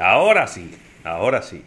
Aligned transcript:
Ahora 0.00 0.46
sí, 0.46 0.70
ahora 1.04 1.42
sí. 1.42 1.62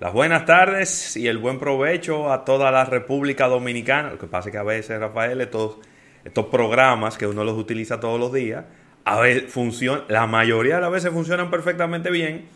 Las 0.00 0.12
buenas 0.12 0.46
tardes 0.46 1.16
y 1.16 1.28
el 1.28 1.38
buen 1.38 1.58
provecho 1.58 2.32
a 2.32 2.44
toda 2.44 2.70
la 2.70 2.84
República 2.84 3.48
Dominicana. 3.48 4.10
Lo 4.10 4.18
que 4.18 4.26
pasa 4.26 4.48
es 4.48 4.52
que 4.52 4.58
a 4.58 4.62
veces, 4.62 4.98
Rafael, 4.98 5.40
estos, 5.40 5.76
estos 6.24 6.46
programas 6.46 7.18
que 7.18 7.26
uno 7.26 7.44
los 7.44 7.58
utiliza 7.58 8.00
todos 8.00 8.18
los 8.18 8.32
días, 8.32 8.64
a 9.04 9.20
veces 9.20 9.52
funciona, 9.52 10.04
la 10.08 10.26
mayoría 10.26 10.76
de 10.76 10.80
las 10.80 10.90
veces 10.90 11.10
funcionan 11.12 11.50
perfectamente 11.50 12.10
bien, 12.10 12.46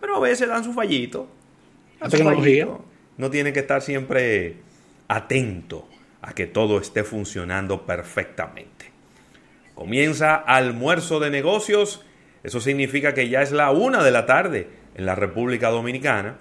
pero 0.00 0.16
a 0.16 0.20
veces 0.20 0.48
dan 0.48 0.64
su 0.64 0.72
fallito. 0.72 1.28
La 2.00 2.08
tecnología. 2.08 2.68
No 3.16 3.30
tiene 3.30 3.52
que 3.52 3.60
estar 3.60 3.82
siempre 3.82 4.56
atento 5.08 5.88
a 6.22 6.32
que 6.32 6.46
todo 6.46 6.78
esté 6.78 7.04
funcionando 7.04 7.86
perfectamente. 7.86 8.90
Comienza 9.74 10.36
almuerzo 10.36 11.20
de 11.20 11.30
negocios. 11.30 12.03
Eso 12.44 12.60
significa 12.60 13.14
que 13.14 13.28
ya 13.28 13.42
es 13.42 13.52
la 13.52 13.70
una 13.70 14.04
de 14.04 14.10
la 14.10 14.26
tarde 14.26 14.68
en 14.94 15.06
la 15.06 15.14
República 15.14 15.70
Dominicana 15.70 16.36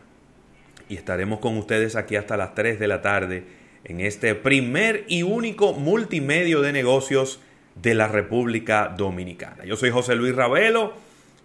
y 0.90 0.96
estaremos 0.96 1.40
con 1.40 1.58
ustedes 1.58 1.96
aquí 1.96 2.18
hasta 2.18 2.38
las 2.38 2.54
3 2.54 2.78
de 2.78 2.88
la 2.88 3.02
tarde 3.02 3.46
en 3.86 4.02
este 4.02 4.36
primer 4.36 5.06
y 5.08 5.24
único 5.24 5.74
multimedio 5.74 6.62
de 6.62 6.74
negocios 6.74 7.40
de 7.76 7.96
la 7.96 8.08
República 8.08 8.94
Dominicana. 8.96 9.64
Yo 9.66 9.78
soy 9.78 9.92
José 9.92 10.16
Luis 10.16 10.36
Ravelo 10.36 10.94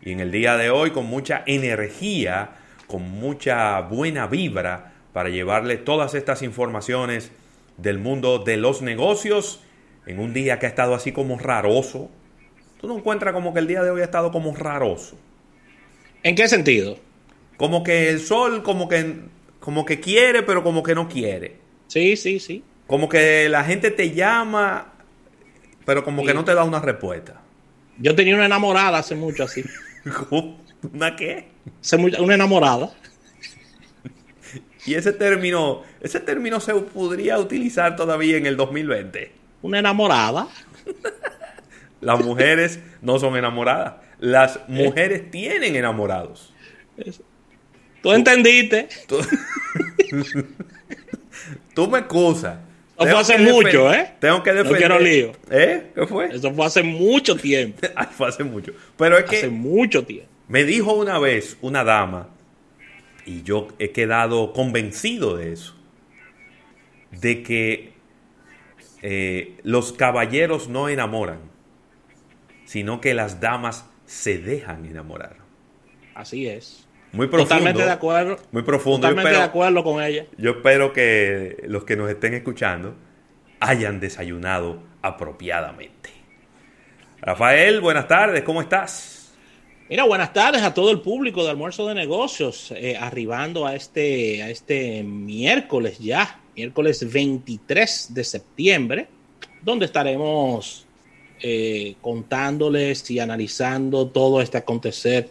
y 0.03 0.11
en 0.13 0.21
el 0.21 0.33
día 0.33 0.57
de 0.57 0.71
hoy 0.71 0.91
con 0.91 1.07
mucha 1.07 1.45
energía, 1.47 2.51
con 2.89 3.03
mucha 3.03 3.81
buena 3.83 4.27
vibra 4.27 4.93
para 5.13 5.29
llevarle 5.29 5.77
todas 5.77 6.15
estas 6.15 6.43
informaciones 6.43 7.31
del 7.77 7.99
mundo 7.99 8.41
de 8.41 8.57
los 8.57 8.83
negocios 8.83 9.61
en 10.07 10.19
un 10.19 10.35
día 10.35 10.59
que 10.59 10.67
ha 10.67 10.69
estado 10.69 10.95
así 10.95 11.13
como 11.13 11.39
raroso. 11.39 12.11
¿Tú 12.81 12.87
no 12.87 12.97
encuentras 12.97 13.35
como 13.35 13.53
que 13.53 13.61
el 13.61 13.67
día 13.67 13.83
de 13.83 13.91
hoy 13.91 14.01
ha 14.01 14.05
estado 14.05 14.31
como 14.31 14.55
raroso? 14.55 15.19
¿En 16.23 16.35
qué 16.35 16.49
sentido? 16.49 16.99
Como 17.57 17.83
que 17.83 18.09
el 18.09 18.21
sol 18.21 18.63
como 18.63 18.89
que, 18.89 19.17
como 19.61 19.85
que 19.85 20.01
quiere, 20.01 20.43
pero 20.43 20.63
como 20.63 20.83
que 20.83 20.95
no 20.95 21.09
quiere. 21.09 21.57
Sí, 21.89 22.17
sí, 22.17 22.39
sí. 22.39 22.63
Como 22.87 23.09
que 23.09 23.49
la 23.49 23.65
gente 23.65 23.91
te 23.91 24.13
llama, 24.13 24.93
pero 25.85 26.05
como 26.05 26.25
que 26.25 26.35
no 26.35 26.45
te 26.45 26.55
da 26.55 26.65
una 26.65 26.81
respuesta. 26.81 27.41
Yo 27.99 28.15
tenía 28.15 28.35
una 28.37 28.47
enamorada 28.47 28.99
hace 28.99 29.17
mucho 29.17 29.43
así. 29.43 29.65
¿Una 30.93 31.17
qué? 31.17 31.49
Una 32.21 32.35
enamorada. 32.35 32.93
Y 34.87 34.95
ese 34.95 35.13
término, 35.13 35.83
ese 36.01 36.21
término 36.21 36.61
se 36.61 36.73
podría 36.75 37.39
utilizar 37.39 37.97
todavía 37.97 38.37
en 38.37 38.47
el 38.47 38.57
2020. 38.57 39.33
Una 39.63 39.81
enamorada. 39.81 40.49
Las 42.01 42.25
mujeres 42.25 42.81
no 43.03 43.19
son 43.19 43.37
enamoradas. 43.37 43.95
Las 44.19 44.57
eh. 44.57 44.61
mujeres 44.69 45.31
tienen 45.31 45.77
enamorados. 45.77 46.53
Tú 48.03 48.13
entendiste. 48.13 48.89
Tú, 51.75 51.89
me 51.89 51.99
excusas. 51.99 52.59
Eso 52.99 53.11
fue 53.11 53.21
hace 53.21 53.39
mucho, 53.39 53.93
¿eh? 53.93 54.13
Tengo 54.19 54.43
que 54.43 54.53
defender. 54.53 54.73
No 54.73 54.79
quiero 54.79 54.99
lío. 54.99 55.33
¿Eh? 55.51 55.93
¿Qué 55.95 56.07
fue? 56.07 56.27
Eso 56.35 56.53
fue 56.53 56.67
hace 56.67 56.83
mucho 56.83 57.37
tiempo. 57.37 57.87
fue 58.17 58.29
hace 58.29 58.43
mucho. 58.43 58.73
Pero 58.97 59.19
es 59.19 59.25
que. 59.25 59.37
Hace 59.39 59.49
mucho 59.49 60.05
tiempo. 60.05 60.29
Me 60.49 60.65
dijo 60.65 60.95
una 60.95 61.19
vez 61.19 61.59
una 61.61 61.85
dama, 61.85 62.31
y 63.27 63.43
yo 63.43 63.69
he 63.79 63.91
quedado 63.91 64.55
convencido 64.55 65.37
de 65.37 65.53
eso, 65.53 65.77
de 67.11 67.43
que 67.43 67.93
eh, 69.03 69.59
los 69.63 69.93
caballeros 69.93 70.69
no 70.69 70.89
enamoran, 70.89 71.41
sino 72.69 73.01
que 73.01 73.15
las 73.15 73.41
damas 73.41 73.89
se 74.05 74.37
dejan 74.37 74.85
enamorar. 74.85 75.37
Así 76.15 76.47
es. 76.47 76.87
Muy 77.13 77.27
profundo. 77.27 77.49
Totalmente 77.49 77.83
de 77.83 77.91
acuerdo. 77.91 78.37
Muy 78.53 78.63
profundo. 78.63 79.09
Totalmente 79.09 79.39
de 79.39 79.43
acuerdo 79.43 79.83
con 79.83 80.03
ella. 80.03 80.27
Yo 80.37 80.51
espero 80.51 80.93
que 80.93 81.65
los 81.67 81.85
que 81.85 81.97
nos 81.97 82.11
estén 82.11 82.35
escuchando 82.35 82.95
hayan 83.59 84.01
desayunado 84.01 84.83
apropiadamente. 85.01 86.11
Rafael, 87.23 87.81
buenas 87.81 88.07
tardes, 88.07 88.43
¿cómo 88.43 88.61
estás? 88.61 89.33
Mira, 89.89 90.05
buenas 90.05 90.35
tardes 90.35 90.61
a 90.61 90.75
todo 90.75 90.91
el 90.91 91.01
público 91.01 91.45
de 91.45 91.51
Almuerzo 91.51 91.89
de 91.89 91.95
Negocios, 91.95 92.71
eh, 92.77 92.99
arribando 93.01 93.67
a 93.67 93.75
este, 93.77 94.43
a 94.43 94.51
este 94.51 95.03
miércoles 95.03 95.99
ya, 95.99 96.43
miércoles 96.55 97.11
23 97.11 98.13
de 98.13 98.25
septiembre, 98.25 99.09
donde 99.63 99.87
estaremos 99.87 100.87
eh, 101.41 101.97
contándoles 102.01 103.11
y 103.11 103.21
analizando 103.21 104.09
todo 104.09 104.41
este 104.41 104.59
acontecer 104.59 105.31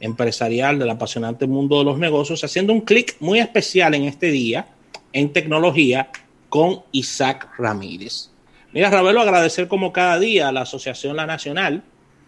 empresarial 0.00 0.78
del 0.78 0.90
apasionante 0.90 1.46
mundo 1.46 1.78
de 1.78 1.84
los 1.84 1.98
negocios, 1.98 2.44
haciendo 2.44 2.72
un 2.72 2.82
clic 2.82 3.16
muy 3.20 3.38
especial 3.38 3.94
en 3.94 4.04
este 4.04 4.30
día 4.30 4.66
en 5.12 5.32
tecnología 5.32 6.10
con 6.48 6.82
Isaac 6.92 7.48
Ramírez. 7.58 8.30
Mira, 8.72 8.90
Ravelo, 8.90 9.22
agradecer 9.22 9.68
como 9.68 9.92
cada 9.92 10.18
día 10.18 10.48
a 10.48 10.52
la 10.52 10.62
Asociación 10.62 11.16
La 11.16 11.26
Nacional, 11.26 11.82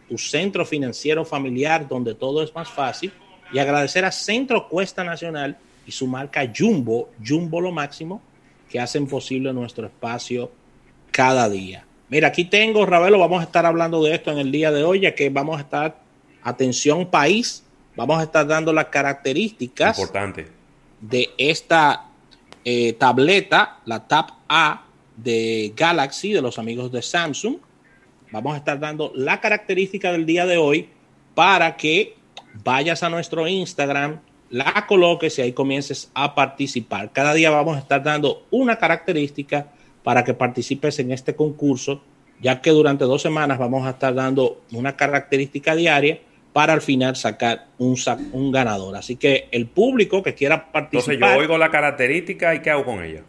tu 0.09 0.17
centro 0.17 0.65
financiero 0.65 1.25
familiar 1.25 1.87
donde 1.87 2.15
todo 2.15 2.43
es 2.43 2.55
más 2.55 2.71
fácil, 2.71 3.13
y 3.53 3.59
agradecer 3.59 4.05
a 4.05 4.13
Centro 4.13 4.69
Cuesta 4.69 5.05
Nacional 5.05 5.57
y 5.87 5.93
su 5.93 6.07
marca 6.07 6.51
Jumbo, 6.57 7.11
Jumbo 7.27 7.61
lo 7.61 7.73
máximo, 7.73 8.23
que 8.71 8.81
hacen 8.81 9.07
posible 9.07 9.53
nuestro 9.53 9.87
espacio 9.87 10.51
cada 11.11 11.49
día. 11.49 11.88
Mira, 12.09 12.29
aquí 12.29 12.45
tengo, 12.45 12.87
Ravelo, 12.87 13.19
vamos 13.19 13.41
a 13.41 13.45
estar 13.45 13.67
hablando 13.67 14.03
de 14.03 14.15
esto 14.15 14.31
en 14.31 14.39
el 14.39 14.51
día 14.51 14.73
de 14.73 14.83
hoy, 14.83 15.01
ya 15.01 15.15
que 15.15 15.29
vamos 15.29 15.59
a 15.59 15.61
estar, 15.61 15.99
atención 16.43 17.07
país, 17.07 17.65
vamos 17.97 18.19
a 18.19 18.23
estar 18.23 18.47
dando 18.47 18.73
las 18.73 18.87
características 18.87 19.99
Importante. 19.99 20.49
de 21.01 21.29
esta 21.37 22.07
eh, 22.65 22.95
tableta, 22.95 23.81
la 23.85 24.09
Tab 24.09 24.27
A 24.49 24.85
de 25.17 25.73
Galaxy, 25.77 26.33
de 26.33 26.41
los 26.41 26.59
amigos 26.59 26.91
de 26.93 27.03
Samsung. 27.03 27.57
Vamos 28.31 28.55
a 28.55 28.59
estar 28.59 28.79
dando 28.79 29.13
la 29.15 29.41
característica 29.41 30.11
del 30.13 30.25
día 30.25 30.47
de 30.47 30.57
hoy 30.57 30.89
para 31.35 31.77
que 31.77 32.17
vayas 32.65 33.03
a 33.03 33.11
nuestro 33.11 33.47
Instagram, 33.47 34.21
la 34.51 34.87
coloques 34.87 35.39
y 35.39 35.43
ahí 35.43 35.53
comiences 35.53 36.11
a 36.15 36.35
participar. 36.35 37.13
Cada 37.13 37.35
día 37.35 37.51
vamos 37.51 37.77
a 37.77 37.81
estar 37.81 38.03
dando 38.03 38.47
una 38.51 38.77
característica 38.79 39.73
para 40.03 40.25
que 40.25 40.35
participes 40.35 40.99
en 40.99 41.13
este 41.13 41.35
concurso, 41.35 42.03
ya 42.41 42.61
que 42.61 42.71
durante 42.71 43.05
dos 43.05 43.23
semanas 43.23 43.59
vamos 43.59 43.87
a 43.87 43.91
estar 43.91 44.15
dando 44.15 44.63
una 44.73 44.97
característica 44.97 45.75
diaria 45.75 46.21
para 46.53 46.73
al 46.73 46.81
final 46.81 47.17
sacar 47.17 47.67
un, 47.79 47.97
un 48.33 48.51
ganador. 48.51 48.97
Así 48.97 49.17
que 49.17 49.49
el 49.53 49.67
público 49.67 50.23
que 50.23 50.35
quiera 50.35 50.73
participar. 50.73 51.15
Entonces 51.15 51.35
yo 51.35 51.41
oigo 51.41 51.59
la 51.59 51.71
característica 51.71 52.55
y 52.55 52.61
¿qué 52.63 52.71
hago 52.71 52.85
con 52.85 53.03
ella? 53.03 53.23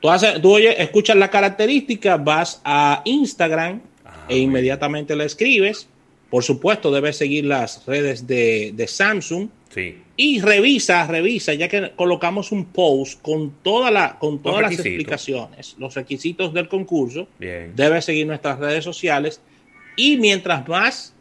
Tú, 0.00 0.10
haces, 0.10 0.40
tú 0.40 0.56
escuchas 0.58 1.16
la 1.16 1.30
característica, 1.30 2.16
vas 2.16 2.60
a 2.64 3.02
Instagram 3.04 3.80
ah, 4.04 4.24
e 4.28 4.38
inmediatamente 4.38 5.14
la 5.14 5.24
escribes. 5.24 5.88
Por 6.32 6.42
supuesto, 6.42 6.90
debes 6.90 7.18
seguir 7.18 7.44
las 7.44 7.84
redes 7.84 8.26
de, 8.26 8.72
de 8.74 8.88
Samsung. 8.88 9.50
Sí. 9.68 10.02
Y 10.16 10.40
revisa, 10.40 11.06
revisa, 11.06 11.52
ya 11.52 11.68
que 11.68 11.92
colocamos 11.94 12.52
un 12.52 12.64
post 12.64 13.20
con, 13.20 13.50
toda 13.62 13.90
la, 13.90 14.18
con 14.18 14.40
todas 14.40 14.62
las 14.62 14.72
explicaciones, 14.72 15.76
los 15.78 15.94
requisitos 15.94 16.54
del 16.54 16.68
concurso. 16.68 17.28
Bien. 17.38 17.76
Debes 17.76 18.06
seguir 18.06 18.26
nuestras 18.26 18.58
redes 18.58 18.82
sociales. 18.82 19.42
Y 19.94 20.16
mientras 20.16 20.66
más 20.66 21.14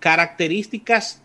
características 0.00 1.22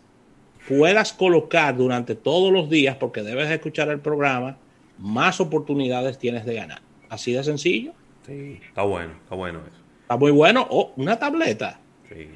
puedas 0.68 1.12
colocar 1.12 1.76
durante 1.76 2.14
todos 2.14 2.54
los 2.54 2.70
días, 2.70 2.96
porque 2.98 3.24
debes 3.24 3.50
escuchar 3.50 3.90
el 3.90 4.02
programa, 4.02 4.60
más 5.00 5.42
oportunidades 5.42 6.20
tienes 6.20 6.46
de 6.46 6.54
ganar. 6.54 6.84
Así 7.10 7.34
de 7.34 7.44
sencillo. 7.44 7.94
Sí, 8.28 8.60
está 8.68 8.84
bueno, 8.84 9.14
está 9.24 9.34
bueno 9.34 9.62
eso. 9.66 9.82
Está 10.02 10.16
muy 10.16 10.32
bueno. 10.32 10.68
Oh, 10.70 10.94
una 10.96 11.18
tableta. 11.18 11.80
Sí. 12.08 12.28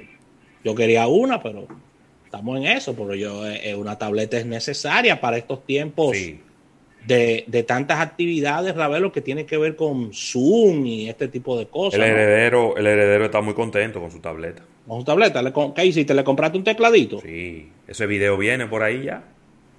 Yo 0.63 0.75
quería 0.75 1.07
una, 1.07 1.41
pero 1.41 1.67
estamos 2.25 2.57
en 2.57 2.67
eso, 2.67 2.95
pero 2.95 3.15
yo 3.15 3.47
eh, 3.47 3.75
una 3.75 3.97
tableta 3.97 4.37
es 4.37 4.45
necesaria 4.45 5.19
para 5.19 5.37
estos 5.37 5.65
tiempos 5.65 6.15
de, 7.05 7.43
de, 7.47 7.63
tantas 7.63 7.99
actividades, 7.99 8.75
Ravelo, 8.75 9.11
que 9.11 9.21
tiene 9.21 9.45
que 9.45 9.57
ver 9.57 9.75
con 9.75 10.11
Zoom 10.13 10.85
y 10.85 11.09
este 11.09 11.27
tipo 11.27 11.57
de 11.57 11.67
cosas. 11.67 11.99
El 11.99 12.05
heredero, 12.05 12.77
el 12.77 12.85
heredero 12.85 13.25
está 13.25 13.41
muy 13.41 13.53
contento 13.53 13.99
con 13.99 14.11
su 14.11 14.19
tableta. 14.19 14.63
Con 14.87 14.99
su 14.99 15.05
tableta, 15.05 15.41
¿Le, 15.41 15.53
¿qué 15.75 15.85
hiciste? 15.85 16.13
¿Le 16.13 16.23
compraste 16.23 16.57
un 16.57 16.63
tecladito? 16.63 17.19
Sí, 17.21 17.69
ese 17.87 18.05
video 18.05 18.37
viene 18.37 18.67
por 18.67 18.83
ahí 18.83 19.05
ya. 19.05 19.23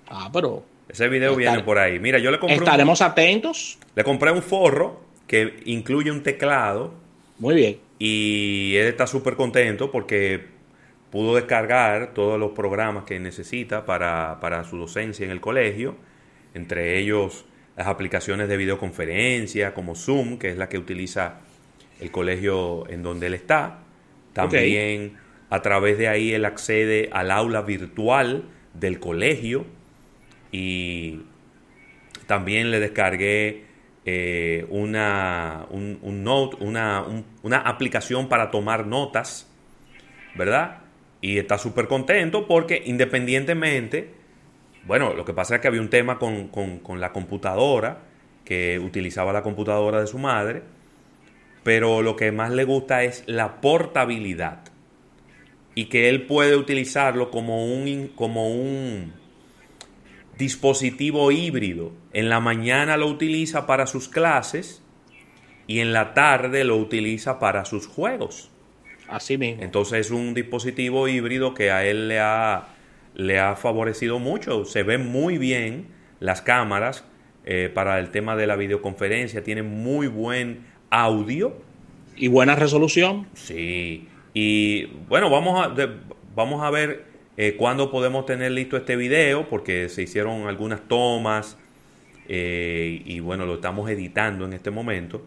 Ah, 0.09 0.31
pero 0.33 0.65
ese 0.89 1.09
video 1.09 1.37
viene 1.37 1.63
por 1.63 1.79
ahí. 1.79 2.01
Mira, 2.01 2.19
yo 2.19 2.31
le 2.31 2.39
compré. 2.39 2.57
Estaremos 2.57 3.01
atentos. 3.01 3.79
Le 3.95 4.03
compré 4.03 4.33
un 4.33 4.43
forro 4.43 5.01
que 5.27 5.61
incluye 5.67 6.11
un 6.11 6.23
teclado. 6.23 6.93
Muy 7.39 7.55
bien. 7.55 7.79
Y 7.99 8.75
él 8.77 8.89
está 8.89 9.07
súper 9.07 9.37
contento 9.37 9.93
porque 9.93 10.60
pudo 11.11 11.35
descargar 11.35 12.15
todos 12.15 12.39
los 12.39 12.53
programas 12.53 13.05
que 13.05 13.19
necesita 13.19 13.85
para, 13.85 14.39
para 14.41 14.65
su 14.65 14.77
docencia 14.77 15.25
en 15.25 15.31
el 15.31 15.41
colegio, 15.41 15.97
entre 16.55 16.99
ellos 16.99 17.45
las 17.77 17.87
aplicaciones 17.87 18.49
de 18.49 18.57
videoconferencia 18.57 19.75
como 19.75 19.95
Zoom, 19.95 20.39
que 20.39 20.51
es 20.51 20.57
la 20.57 20.69
que 20.69 20.79
utiliza 20.79 21.41
el 22.01 22.11
colegio 22.11 22.89
en 22.89 23.03
donde 23.03 23.27
él 23.27 23.35
está. 23.35 23.81
También 24.33 25.17
a 25.51 25.63
través 25.63 25.99
de 25.99 26.09
ahí 26.09 26.33
él 26.33 26.45
accede 26.45 27.09
al 27.13 27.31
aula 27.31 27.63
virtual 27.63 28.45
del 28.75 29.01
colegio 29.01 29.67
y 30.53 31.23
también 32.27 32.71
le 32.71 32.79
descargué 32.79 33.65
eh, 34.05 34.67
una, 34.71 35.67
un, 35.71 35.99
note, 36.23 36.57
una, 36.61 37.05
una 37.43 37.59
aplicación 37.59 38.29
para 38.29 38.51
tomar 38.51 38.87
notas, 38.87 39.51
¿verdad? 40.37 40.79
Y 41.21 41.39
está 41.39 41.59
súper 41.59 41.87
contento 41.87 42.47
porque 42.47 42.83
independientemente, 42.87 44.15
bueno, 44.85 45.15
lo 45.15 45.25
que 45.25 45.35
pasa 45.35 45.57
es 45.57 45.61
que 45.61 45.69
había 45.69 45.81
un 45.81 45.91
tema 45.91 46.19
con, 46.19 46.49
con, 46.49 47.01
la 47.01 47.13
computadora, 47.13 48.03
que 48.45 48.79
utilizaba 48.79 49.33
la 49.33 49.43
computadora 49.43 50.01
de 50.01 50.07
su 50.07 50.19
madre, 50.19 50.63
pero 51.63 52.03
lo 52.03 52.17
que 52.17 52.33
más 52.33 52.51
le 52.51 52.65
gusta 52.65 53.05
es 53.05 53.23
la 53.27 53.61
portabilidad 53.61 54.65
y 55.75 55.87
que 55.87 56.09
él 56.09 56.27
puede 56.27 56.57
utilizarlo 56.57 57.31
como 57.31 57.67
un, 57.67 58.09
como 58.15 58.51
un 58.51 59.13
dispositivo 60.39 61.31
híbrido. 61.31 61.93
En 62.13 62.29
la 62.29 62.41
mañana 62.41 62.97
lo 62.97 63.07
utiliza 63.07 63.67
para 63.67 63.87
sus 63.87 64.09
clases 64.09 64.83
y 65.67 65.81
en 65.81 65.93
la 65.93 66.15
tarde 66.15 66.65
lo 66.65 66.77
utiliza 66.77 67.39
para 67.39 67.65
sus 67.65 67.87
juegos. 67.87 68.50
Así 69.11 69.39
mismo. 69.39 69.63
Entonces 69.63 70.07
es 70.07 70.11
un 70.11 70.35
dispositivo 70.35 71.09
híbrido 71.09 71.55
que 71.55 71.71
a 71.71 71.85
él 71.85 72.09
le 72.09 72.21
ha, 72.21 72.69
le 73.15 73.39
ha 73.39 73.57
favorecido 73.57 74.19
mucho. 74.19 74.65
Se 74.65 74.83
ven 74.83 75.07
muy 75.07 75.39
bien 75.39 75.89
las 76.21 76.43
cámaras 76.43 77.05
eh, 77.45 77.71
para 77.73 77.99
el 77.99 78.11
tema 78.11 78.37
de 78.37 78.47
la 78.47 78.57
videoconferencia. 78.57 79.43
Tiene 79.43 79.63
muy 79.63 80.07
buen 80.07 80.67
audio. 80.91 81.57
Y 82.17 82.29
buena 82.29 82.55
resolución. 82.55 83.27
Sí. 83.35 84.09
Y 84.35 84.87
bueno, 85.09 85.31
vamos 85.31 85.67
a, 85.67 85.75
vamos 86.35 86.63
a 86.63 86.71
ver 86.71 87.05
eh, 87.37 87.57
cuándo 87.57 87.91
podemos 87.91 88.27
tener 88.27 88.53
listo 88.53 88.77
este 88.77 88.97
video, 88.97 89.49
porque 89.49 89.89
se 89.89 90.03
hicieron 90.03 90.47
algunas 90.47 90.87
tomas 90.87 91.57
eh, 92.29 93.03
y 93.05 93.21
bueno, 93.21 93.47
lo 93.47 93.55
estamos 93.55 93.91
editando 93.91 94.45
en 94.45 94.53
este 94.53 94.71
momento 94.71 95.23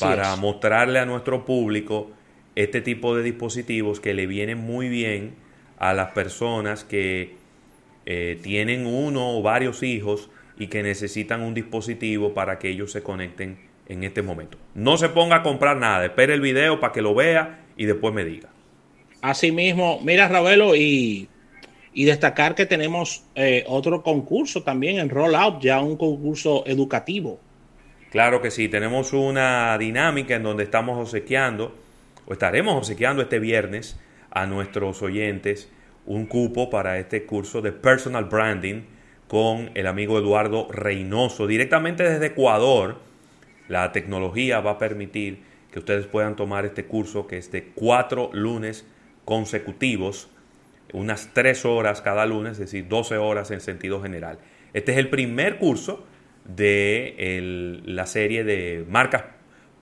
para 0.00 0.36
mostrarle 0.36 0.98
a 0.98 1.06
nuestro 1.06 1.44
público 1.44 2.10
este 2.56 2.80
tipo 2.80 3.14
de 3.14 3.22
dispositivos 3.22 4.00
que 4.00 4.14
le 4.14 4.26
vienen 4.26 4.58
muy 4.58 4.88
bien 4.88 5.34
a 5.78 5.92
las 5.94 6.12
personas 6.12 6.84
que 6.84 7.34
eh, 8.06 8.38
tienen 8.42 8.86
uno 8.86 9.38
o 9.38 9.42
varios 9.42 9.82
hijos 9.82 10.30
y 10.58 10.68
que 10.68 10.82
necesitan 10.82 11.42
un 11.42 11.52
dispositivo 11.52 12.32
para 12.32 12.58
que 12.58 12.70
ellos 12.70 12.90
se 12.92 13.02
conecten 13.02 13.58
en 13.88 14.04
este 14.04 14.22
momento. 14.22 14.58
No 14.74 14.96
se 14.96 15.10
ponga 15.10 15.36
a 15.36 15.42
comprar 15.42 15.76
nada, 15.76 16.06
espere 16.06 16.32
el 16.32 16.40
video 16.40 16.80
para 16.80 16.94
que 16.94 17.02
lo 17.02 17.14
vea 17.14 17.60
y 17.76 17.84
después 17.84 18.14
me 18.14 18.24
diga. 18.24 18.48
Así 19.20 19.52
mismo, 19.52 20.00
mira 20.02 20.26
Ravelo 20.28 20.74
y, 20.74 21.28
y 21.92 22.04
destacar 22.04 22.54
que 22.54 22.64
tenemos 22.64 23.24
eh, 23.34 23.64
otro 23.66 24.02
concurso 24.02 24.62
también 24.62 24.98
en 24.98 25.10
Rollout, 25.10 25.60
ya 25.60 25.80
un 25.80 25.96
concurso 25.96 26.64
educativo. 26.66 27.38
Claro 28.10 28.40
que 28.40 28.50
sí, 28.50 28.68
tenemos 28.68 29.12
una 29.12 29.76
dinámica 29.76 30.36
en 30.36 30.42
donde 30.42 30.64
estamos 30.64 30.98
obsequiando 30.98 31.85
estaremos 32.32 32.74
obsequiando 32.74 33.22
este 33.22 33.38
viernes 33.38 33.98
a 34.30 34.46
nuestros 34.46 35.02
oyentes 35.02 35.70
un 36.06 36.26
cupo 36.26 36.70
para 36.70 36.98
este 36.98 37.24
curso 37.24 37.62
de 37.62 37.72
personal 37.72 38.24
branding 38.26 38.82
con 39.28 39.70
el 39.74 39.86
amigo 39.86 40.18
Eduardo 40.18 40.68
Reynoso, 40.70 41.46
directamente 41.46 42.04
desde 42.04 42.26
Ecuador. 42.26 42.98
La 43.68 43.90
tecnología 43.92 44.60
va 44.60 44.72
a 44.72 44.78
permitir 44.78 45.40
que 45.72 45.80
ustedes 45.80 46.06
puedan 46.06 46.36
tomar 46.36 46.64
este 46.64 46.84
curso 46.84 47.26
que 47.26 47.38
es 47.38 47.50
de 47.50 47.64
cuatro 47.74 48.30
lunes 48.32 48.86
consecutivos, 49.24 50.28
unas 50.92 51.30
tres 51.32 51.64
horas 51.64 52.00
cada 52.00 52.24
lunes, 52.26 52.52
es 52.52 52.58
decir, 52.58 52.86
12 52.88 53.16
horas 53.16 53.50
en 53.50 53.60
sentido 53.60 54.00
general. 54.00 54.38
Este 54.72 54.92
es 54.92 54.98
el 54.98 55.10
primer 55.10 55.58
curso 55.58 56.06
de 56.44 57.82
la 57.84 58.06
serie 58.06 58.44
de 58.44 58.84
marcas 58.88 59.24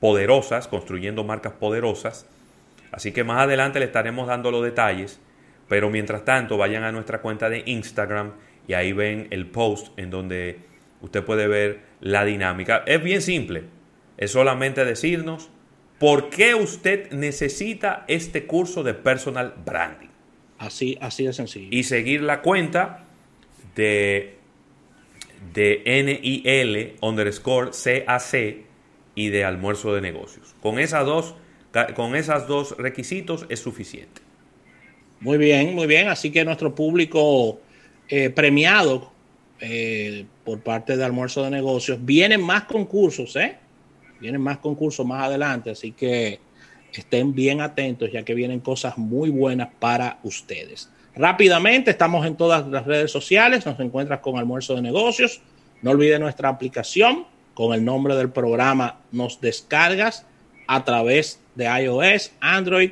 poderosas, 0.01 0.67
construyendo 0.67 1.25
marcas 1.25 1.53
poderosas, 1.53 2.27
Así 2.95 3.11
que 3.11 3.25
más 3.25 3.43
adelante 3.43 3.81
le 3.81 3.87
estaremos 3.87 4.29
dando 4.29 4.53
los 4.53 4.63
detalles, 4.63 5.19
pero 5.69 5.91
mientras 5.91 6.25
tanto 6.25 6.57
vayan 6.57 6.85
a 6.85 6.93
nuestra 6.93 7.21
cuenta 7.21 7.51
de 7.51 7.65
Instagram 7.67 8.35
y 8.69 8.75
ahí 8.75 8.93
ven 8.93 9.27
el 9.31 9.47
post 9.47 9.99
en 9.99 10.11
donde 10.11 10.61
usted 11.01 11.25
puede 11.25 11.49
ver 11.49 11.81
la 12.01 12.25
dinámica. 12.25 12.85
Es 12.87 13.03
bien 13.03 13.21
simple, 13.21 13.65
es 14.17 14.31
solamente 14.31 14.85
decirnos 14.85 15.51
por 15.99 16.31
qué 16.31 16.55
usted 16.55 17.11
necesita 17.11 18.05
este 18.07 18.47
curso 18.47 18.85
de 18.85 18.95
personal 18.95 19.55
branding. 19.67 20.11
Así, 20.59 20.97
así 21.01 21.27
de 21.27 21.33
sencillo. 21.33 21.67
Y 21.73 21.83
seguir 21.83 22.23
la 22.23 22.43
cuenta 22.43 23.07
de, 23.75 24.37
de 25.53 25.83
NIL 25.85 26.97
underscore 27.01 27.73
CAC 27.73 28.59
y 29.17 29.31
de 29.31 29.45
almuerzo 29.45 29.93
de 29.97 30.01
negocios. 30.01 30.55
Con 30.63 30.79
esas 30.79 31.05
dos 31.05 31.35
con 31.95 32.15
esos 32.15 32.47
dos 32.47 32.77
requisitos 32.77 33.47
es 33.49 33.61
suficiente. 33.61 34.23
Muy 35.21 35.39
bien, 35.39 35.75
muy 35.75 35.87
bien. 35.87 36.09
Así 36.09 36.31
que 36.31 36.45
nuestro 36.45 36.75
público 36.75 37.61
eh, 38.09 38.31
premiado 38.31 39.13
eh, 39.61 40.27
por 40.45 40.61
parte 40.61 40.97
de 40.97 41.05
Almuerzo 41.05 41.43
de 41.43 41.51
Negocios, 41.51 41.99
vienen 42.05 42.43
más 42.43 42.65
concursos, 42.65 43.35
¿eh? 43.37 43.57
Vienen 44.21 44.41
más 44.41 44.59
concursos 44.59 45.07
más 45.07 45.25
adelante, 45.25 45.71
así 45.71 45.93
que 45.93 46.41
estén 46.93 47.35
bien 47.35 47.61
atentos 47.61 48.11
ya 48.13 48.25
que 48.25 48.35
vienen 48.35 48.61
cosas 48.61 48.99
muy 48.99 49.31
buenas 49.31 49.69
para 49.79 50.19
ustedes. 50.23 50.91
Rápidamente, 51.17 51.91
estamos 51.91 52.27
en 52.27 52.37
todas 52.37 52.67
las 52.67 52.85
redes 52.85 53.11
sociales, 53.11 53.65
nos 53.65 53.79
encuentras 53.81 54.21
con 54.21 54.37
Almuerzo 54.37 54.75
de 54.75 54.83
Negocios. 54.83 55.41
No 55.81 55.93
olvide 55.93 56.19
nuestra 56.19 56.49
aplicación 56.49 57.25
con 57.55 57.73
el 57.73 57.85
nombre 57.85 58.17
del 58.17 58.31
programa, 58.31 59.01
nos 59.13 59.41
descargas 59.41 60.27
a 60.67 60.85
través 60.85 61.41
de 61.55 61.65
iOS, 61.65 62.33
Android 62.41 62.91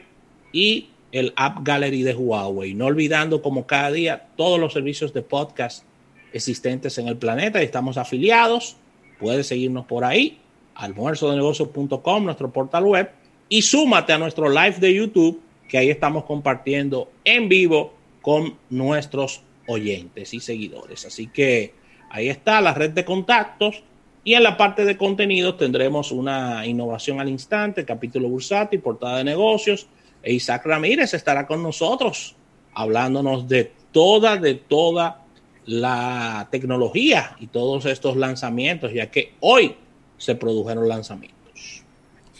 y 0.52 0.88
el 1.12 1.33
App 1.37 1.59
Gallery 1.62 2.02
de 2.02 2.14
Huawei. 2.14 2.75
No 2.75 2.87
olvidando, 2.87 3.42
como 3.42 3.66
cada 3.66 3.90
día, 3.90 4.28
todos 4.37 4.59
los 4.59 4.73
servicios 4.73 5.12
de 5.12 5.23
podcast 5.23 5.85
existentes 6.33 6.99
en 6.99 7.09
el 7.09 7.16
planeta. 7.16 7.61
Estamos 7.61 7.99
afiliados. 7.99 8.76
Puedes 9.19 9.47
seguirnos 9.47 9.87
por 9.87 10.04
ahí, 10.04 10.38
almuerzodenegocios.com, 10.75 12.25
nuestro 12.25 12.50
portal 12.50 12.85
web. 12.85 13.11
Y 13.49 13.62
súmate 13.62 14.12
a 14.12 14.19
nuestro 14.19 14.49
live 14.49 14.76
de 14.78 14.95
YouTube, 14.95 15.40
que 15.69 15.78
ahí 15.78 15.90
estamos 15.90 16.25
compartiendo 16.25 17.11
en 17.25 17.49
vivo 17.49 17.92
con 18.23 18.57
nuestros 18.71 19.42
oyentes 19.66 20.33
y 20.35 20.40
seguidores. 20.40 21.04
Así 21.04 21.26
que 21.26 21.75
ahí 22.11 22.28
está 22.28 22.61
la 22.61 22.75
red 22.75 22.90
de 22.90 23.04
contactos. 23.04 23.83
Y 24.24 24.34
en 24.34 24.42
la 24.44 24.56
parte 24.56 24.84
de 24.84 24.96
contenidos 24.96 25.56
tendremos 25.56 26.12
una 26.12 26.64
innovación 26.64 27.18
al 27.20 27.28
instante, 27.28 27.84
capítulo 27.84 28.28
bursátil, 28.28 28.80
portada 28.80 29.18
de 29.18 29.24
negocios. 29.24 29.88
E 30.22 30.32
Isaac 30.32 30.64
Ramírez 30.64 31.12
estará 31.14 31.46
con 31.46 31.62
nosotros 31.62 32.36
hablándonos 32.74 33.48
de 33.48 33.72
toda, 33.90 34.36
de 34.36 34.54
toda 34.54 35.22
la 35.66 36.48
tecnología 36.50 37.36
y 37.40 37.48
todos 37.48 37.86
estos 37.86 38.16
lanzamientos, 38.16 38.92
ya 38.92 39.10
que 39.10 39.34
hoy 39.40 39.76
se 40.16 40.36
produjeron 40.36 40.88
lanzamientos. 40.88 41.82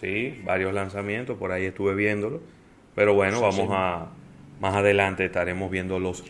Sí, 0.00 0.40
varios 0.44 0.72
lanzamientos, 0.72 1.36
por 1.36 1.52
ahí 1.52 1.64
estuve 1.64 1.94
viéndolo. 1.94 2.40
Pero 2.94 3.14
bueno, 3.14 3.40
vamos 3.40 3.68
a, 3.70 4.08
más 4.60 4.74
adelante 4.74 5.24
estaremos 5.24 5.70
viendo 5.70 5.98
los, 5.98 6.22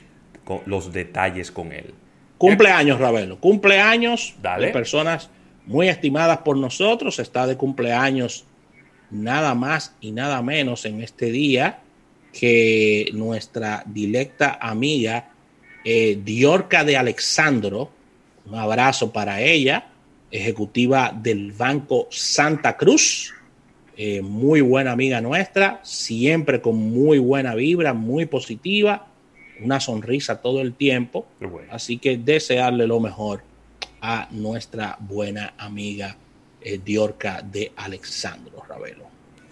los 0.67 0.93
detalles 0.93 1.51
con 1.51 1.73
él. 1.73 1.95
Cumpleaños, 2.39 2.99
Ravelo. 2.99 3.39
Cumpleaños 3.39 4.35
de 4.43 4.69
personas 4.69 5.31
muy 5.67 5.89
estimadas 5.89 6.39
por 6.39 6.57
nosotros. 6.57 7.19
Está 7.19 7.47
de 7.47 7.57
cumpleaños 7.57 8.45
nada 9.11 9.55
más 9.55 9.95
y 10.01 10.13
nada 10.13 10.43
menos 10.43 10.85
en 10.85 11.03
este 11.03 11.31
día 11.31 11.81
que 12.33 13.11
nuestra 13.13 13.83
directa 13.87 14.59
amiga 14.61 15.31
eh, 15.85 16.19
Diorca 16.25 16.85
de 16.85 16.97
Alexandro. 16.97 17.91
Un 18.47 18.55
abrazo 18.57 19.13
para 19.13 19.41
ella, 19.41 19.87
ejecutiva 20.31 21.17
del 21.17 21.53
Banco 21.53 22.09
Santa 22.11 22.77
Cruz. 22.77 23.35
Eh, 23.97 24.23
muy 24.23 24.63
buena 24.63 24.93
amiga 24.93 25.21
nuestra, 25.21 25.81
siempre 25.83 26.63
con 26.63 26.77
muy 26.77 27.19
buena 27.19 27.55
vibra, 27.55 27.93
muy 27.93 28.25
positiva, 28.25 29.07
una 29.61 29.81
sonrisa 29.81 30.41
todo 30.41 30.63
el 30.63 30.73
tiempo. 30.73 31.27
Así 31.71 31.99
que 31.99 32.17
desearle 32.17 32.87
lo 32.87 33.01
mejor 33.01 33.43
a 34.03 34.29
nuestra 34.33 34.97
buena 35.01 35.55
amiga 35.57 36.15
eh, 36.61 36.79
Diorca 36.85 37.41
de 37.43 37.73
Alexandro 37.77 38.63
Ravelo. 38.69 39.05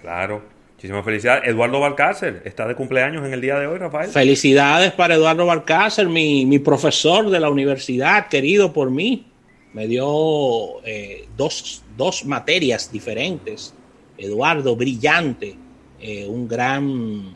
Claro. 0.02 0.42
Muchísimas 0.75 1.04
felicidades. 1.04 1.49
Eduardo 1.49 1.80
Balcácer 1.80 2.42
está 2.45 2.66
de 2.66 2.75
cumpleaños 2.75 3.26
en 3.26 3.33
el 3.33 3.40
día 3.40 3.59
de 3.59 3.66
hoy, 3.66 3.78
Rafael. 3.78 4.11
Felicidades 4.11 4.92
para 4.92 5.14
Eduardo 5.14 5.47
Balcácer, 5.47 6.09
mi, 6.09 6.45
mi 6.45 6.59
profesor 6.59 7.30
de 7.30 7.40
la 7.40 7.49
universidad, 7.49 8.28
querido 8.28 8.73
por 8.73 8.90
mí. 8.90 9.26
Me 9.73 9.87
dio 9.87 10.85
eh, 10.85 11.28
dos, 11.37 11.85
dos 11.97 12.25
materias 12.25 12.90
diferentes 12.90 13.75
Eduardo, 14.21 14.76
brillante, 14.76 15.57
eh, 15.99 16.26
un 16.26 16.47
gran, 16.47 17.35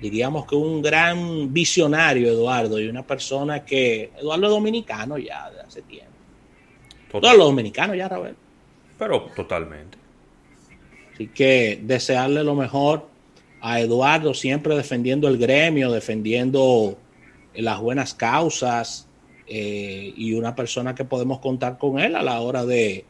diríamos 0.00 0.46
que 0.46 0.54
un 0.54 0.80
gran 0.80 1.52
visionario, 1.52 2.28
Eduardo, 2.28 2.80
y 2.80 2.88
una 2.88 3.04
persona 3.04 3.64
que, 3.64 4.12
Eduardo 4.16 4.48
dominicano 4.48 5.18
ya 5.18 5.50
de 5.50 5.60
hace 5.60 5.82
tiempo. 5.82 6.12
Todos 7.20 7.36
los 7.36 7.46
dominicanos 7.46 7.96
ya, 7.96 8.08
Raúl. 8.08 8.36
Pero 8.98 9.22
totalmente. 9.34 9.98
Así 11.14 11.28
que 11.28 11.80
desearle 11.82 12.44
lo 12.44 12.54
mejor 12.54 13.08
a 13.60 13.80
Eduardo, 13.80 14.34
siempre 14.34 14.76
defendiendo 14.76 15.28
el 15.28 15.38
gremio, 15.38 15.90
defendiendo 15.90 16.98
las 17.54 17.80
buenas 17.80 18.14
causas 18.14 19.08
eh, 19.46 20.12
y 20.16 20.34
una 20.34 20.54
persona 20.54 20.94
que 20.94 21.04
podemos 21.04 21.38
contar 21.40 21.78
con 21.78 21.98
él 21.98 22.16
a 22.16 22.22
la 22.22 22.40
hora 22.40 22.64
de, 22.64 23.04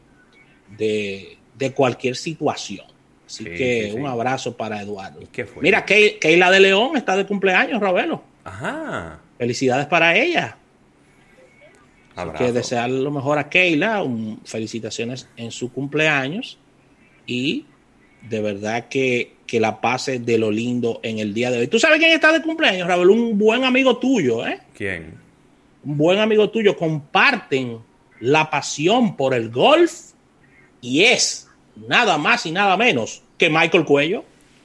de, 0.77 1.37
de 1.57 1.73
cualquier 1.73 2.15
situación. 2.15 2.85
Así 3.25 3.43
que 3.43 3.93
un 3.93 4.07
abrazo 4.07 4.55
para 4.55 4.81
Eduardo. 4.81 5.19
Mira, 5.59 5.83
Keila 5.83 6.49
de 6.49 6.59
León 6.61 6.95
está 6.95 7.17
de 7.17 7.25
cumpleaños, 7.25 7.81
Ravelo. 7.81 8.23
Ajá. 8.45 9.19
Felicidades 9.37 9.85
para 9.87 10.15
ella. 10.15 10.57
Que 12.37 12.51
desear 12.51 12.89
lo 12.89 13.11
mejor 13.11 13.37
a 13.37 13.49
Keila. 13.49 14.03
felicitaciones 14.43 15.29
en 15.37 15.51
su 15.51 15.71
cumpleaños. 15.71 16.57
Y 17.25 17.65
de 18.27 18.41
verdad 18.41 18.87
que, 18.89 19.35
que, 19.45 19.59
la 19.59 19.81
pase 19.81 20.19
de 20.19 20.37
lo 20.37 20.49
lindo 20.49 20.99
en 21.03 21.19
el 21.19 21.33
día 21.33 21.51
de 21.51 21.59
hoy. 21.59 21.67
¿Tú 21.67 21.79
sabes 21.79 21.99
quién 21.99 22.11
está 22.11 22.31
de 22.31 22.41
cumpleaños, 22.41 22.87
Ravelo? 22.87 23.13
Un 23.13 23.37
buen 23.37 23.63
amigo 23.63 23.97
tuyo, 23.97 24.45
¿eh? 24.45 24.59
¿Quién? 24.73 25.15
Un 25.83 25.97
buen 25.97 26.19
amigo 26.19 26.49
tuyo. 26.49 26.75
Comparten 26.75 27.79
la 28.19 28.49
pasión 28.49 29.15
por 29.15 29.33
el 29.33 29.49
golf 29.49 30.13
y 30.81 31.03
es 31.03 31.49
nada 31.87 32.17
más 32.17 32.45
y 32.45 32.51
nada 32.51 32.77
menos 32.77 33.21
que 33.37 33.49
Michael 33.49 33.85
Cuello. 33.85 34.23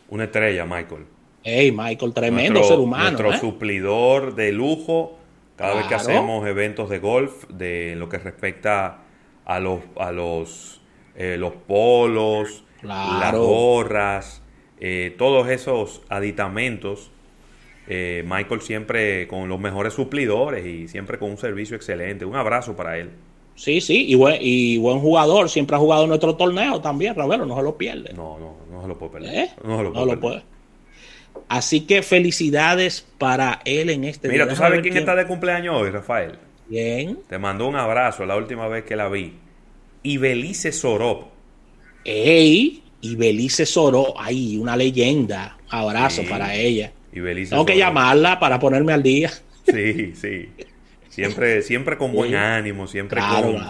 Una 0.08 0.24
estrella, 0.24 0.64
Michael. 0.64 1.04
Hey, 1.42 1.72
Michael, 1.72 2.12
tremendo 2.12 2.62
ser 2.62 2.78
humano. 2.78 3.10
Nuestro 3.10 3.32
¿eh? 3.32 3.38
suplidor 3.38 4.34
de 4.34 4.52
lujo 4.52 5.18
cada 5.56 5.74
vez 5.74 5.86
que 5.86 5.94
hacemos 5.94 6.46
eventos 6.46 6.88
de 6.88 6.98
golf, 6.98 7.44
de 7.48 7.94
lo 7.96 8.08
que 8.08 8.18
respecta 8.18 9.02
a 9.44 9.60
los, 9.60 9.80
a 9.96 10.12
los, 10.12 10.80
eh, 11.16 11.36
los 11.38 11.52
polos, 11.52 12.64
las 12.82 13.34
gorras, 13.34 14.42
eh, 14.80 15.14
todos 15.18 15.48
esos 15.48 16.02
aditamentos. 16.08 17.10
Michael 17.86 18.62
siempre 18.62 19.28
con 19.28 19.48
los 19.50 19.60
mejores 19.60 19.92
suplidores 19.92 20.64
y 20.64 20.88
siempre 20.88 21.18
con 21.18 21.30
un 21.30 21.36
servicio 21.36 21.76
excelente. 21.76 22.24
Un 22.24 22.36
abrazo 22.36 22.74
para 22.74 22.96
él. 22.96 23.10
Sí, 23.54 23.80
sí, 23.80 24.06
y 24.08 24.14
buen, 24.14 24.38
y 24.40 24.78
buen 24.78 25.00
jugador. 25.00 25.48
Siempre 25.48 25.76
ha 25.76 25.78
jugado 25.78 26.04
en 26.04 26.08
nuestro 26.08 26.36
torneo 26.36 26.80
también, 26.80 27.14
Ravelo, 27.14 27.46
no 27.46 27.56
se 27.56 27.62
lo 27.62 27.76
pierde. 27.76 28.12
No, 28.14 28.38
no, 28.38 28.56
no 28.70 28.82
se 28.82 28.88
lo 28.88 28.98
puede 28.98 29.12
perder. 29.12 29.34
¿Eh? 29.34 29.50
No 29.64 29.76
se 29.78 29.84
lo 29.84 29.92
puede. 29.92 30.06
No 30.06 30.14
lo 30.14 30.20
puede. 30.20 30.42
Así 31.48 31.82
que 31.82 32.02
felicidades 32.02 33.06
para 33.18 33.60
él 33.64 33.90
en 33.90 34.04
este 34.04 34.28
Mira, 34.28 34.48
¿tú 34.48 34.56
sabes 34.56 34.80
quién, 34.80 34.96
está 34.96 35.14
de 35.14 35.26
cumpleaños 35.26 35.74
hoy, 35.76 35.90
Rafael? 35.90 36.38
Bien. 36.68 37.18
Te 37.28 37.38
mandó 37.38 37.68
un 37.68 37.76
abrazo 37.76 38.24
la 38.24 38.36
última 38.36 38.68
vez 38.68 38.84
que 38.84 38.96
la 38.96 39.08
vi. 39.08 39.34
Y 40.02 40.16
Belice 40.16 40.72
Sorop. 40.72 41.28
¡Ey! 42.04 42.82
Y 43.00 43.16
Belice 43.16 43.66
Sorop, 43.66 44.16
ahí, 44.18 44.56
una 44.56 44.76
leyenda. 44.76 45.58
Abrazo 45.68 46.22
para 46.28 46.54
ella. 46.54 46.92
Y 47.12 47.20
Tengo 47.46 47.66
que 47.66 47.76
llamarla 47.76 48.40
para 48.40 48.58
ponerme 48.58 48.92
al 48.92 49.02
día. 49.02 49.30
Sí, 49.66 50.14
sí. 50.14 50.48
Siempre, 51.08 51.60
siempre 51.62 51.98
con 51.98 52.12
buen 52.12 52.34
ánimo, 52.34 52.86
siempre 52.86 53.20
con, 53.20 53.62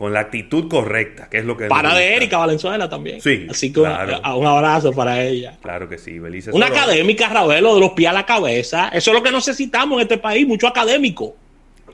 con, 0.00 0.12
la 0.12 0.20
actitud 0.20 0.68
correcta, 0.68 1.28
que 1.28 1.38
es 1.38 1.44
lo 1.44 1.56
que... 1.56 1.66
Para 1.66 1.94
de 1.94 2.16
Erika 2.16 2.38
Valenzuela 2.38 2.88
también. 2.88 3.20
Sí. 3.20 3.46
Así 3.50 3.72
que 3.72 3.80
un, 3.80 3.86
abrazo 3.86 4.92
para 4.92 5.22
ella. 5.22 5.58
Claro 5.60 5.88
que 5.88 5.98
sí, 5.98 6.18
Belice. 6.18 6.50
Una 6.52 6.66
académica, 6.66 7.28
Ravelo, 7.28 7.74
de 7.74 7.80
los 7.80 7.90
pies 7.90 8.08
a 8.08 8.12
la 8.12 8.24
cabeza. 8.24 8.88
Eso 8.88 9.10
es 9.10 9.16
lo 9.16 9.22
que 9.22 9.30
necesitamos 9.30 9.98
en 9.98 10.02
este 10.02 10.18
país, 10.18 10.46
mucho 10.46 10.66
académico. 10.66 11.36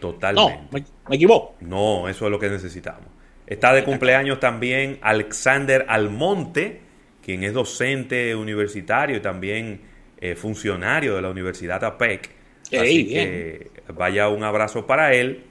Totalmente. 0.00 0.60
No, 0.70 0.84
me, 1.08 1.16
equivoco. 1.16 1.56
No, 1.60 2.08
eso 2.08 2.26
es 2.26 2.30
lo 2.30 2.38
que 2.38 2.48
necesitamos. 2.48 3.06
Está 3.46 3.72
de 3.72 3.84
cumpleaños 3.84 4.40
también 4.40 4.98
Alexander 5.02 5.86
Almonte, 5.88 6.80
quien 7.24 7.42
es 7.42 7.52
docente 7.52 8.34
universitario 8.34 9.16
y 9.16 9.20
también 9.20 9.80
eh, 10.20 10.34
funcionario 10.34 11.16
de 11.16 11.22
la 11.22 11.30
Universidad 11.30 11.82
APEC. 11.82 12.30
Así 12.72 13.08
que 13.08 13.70
vaya 13.94 14.28
un 14.28 14.44
abrazo 14.44 14.86
para 14.86 15.12
él. 15.12 15.44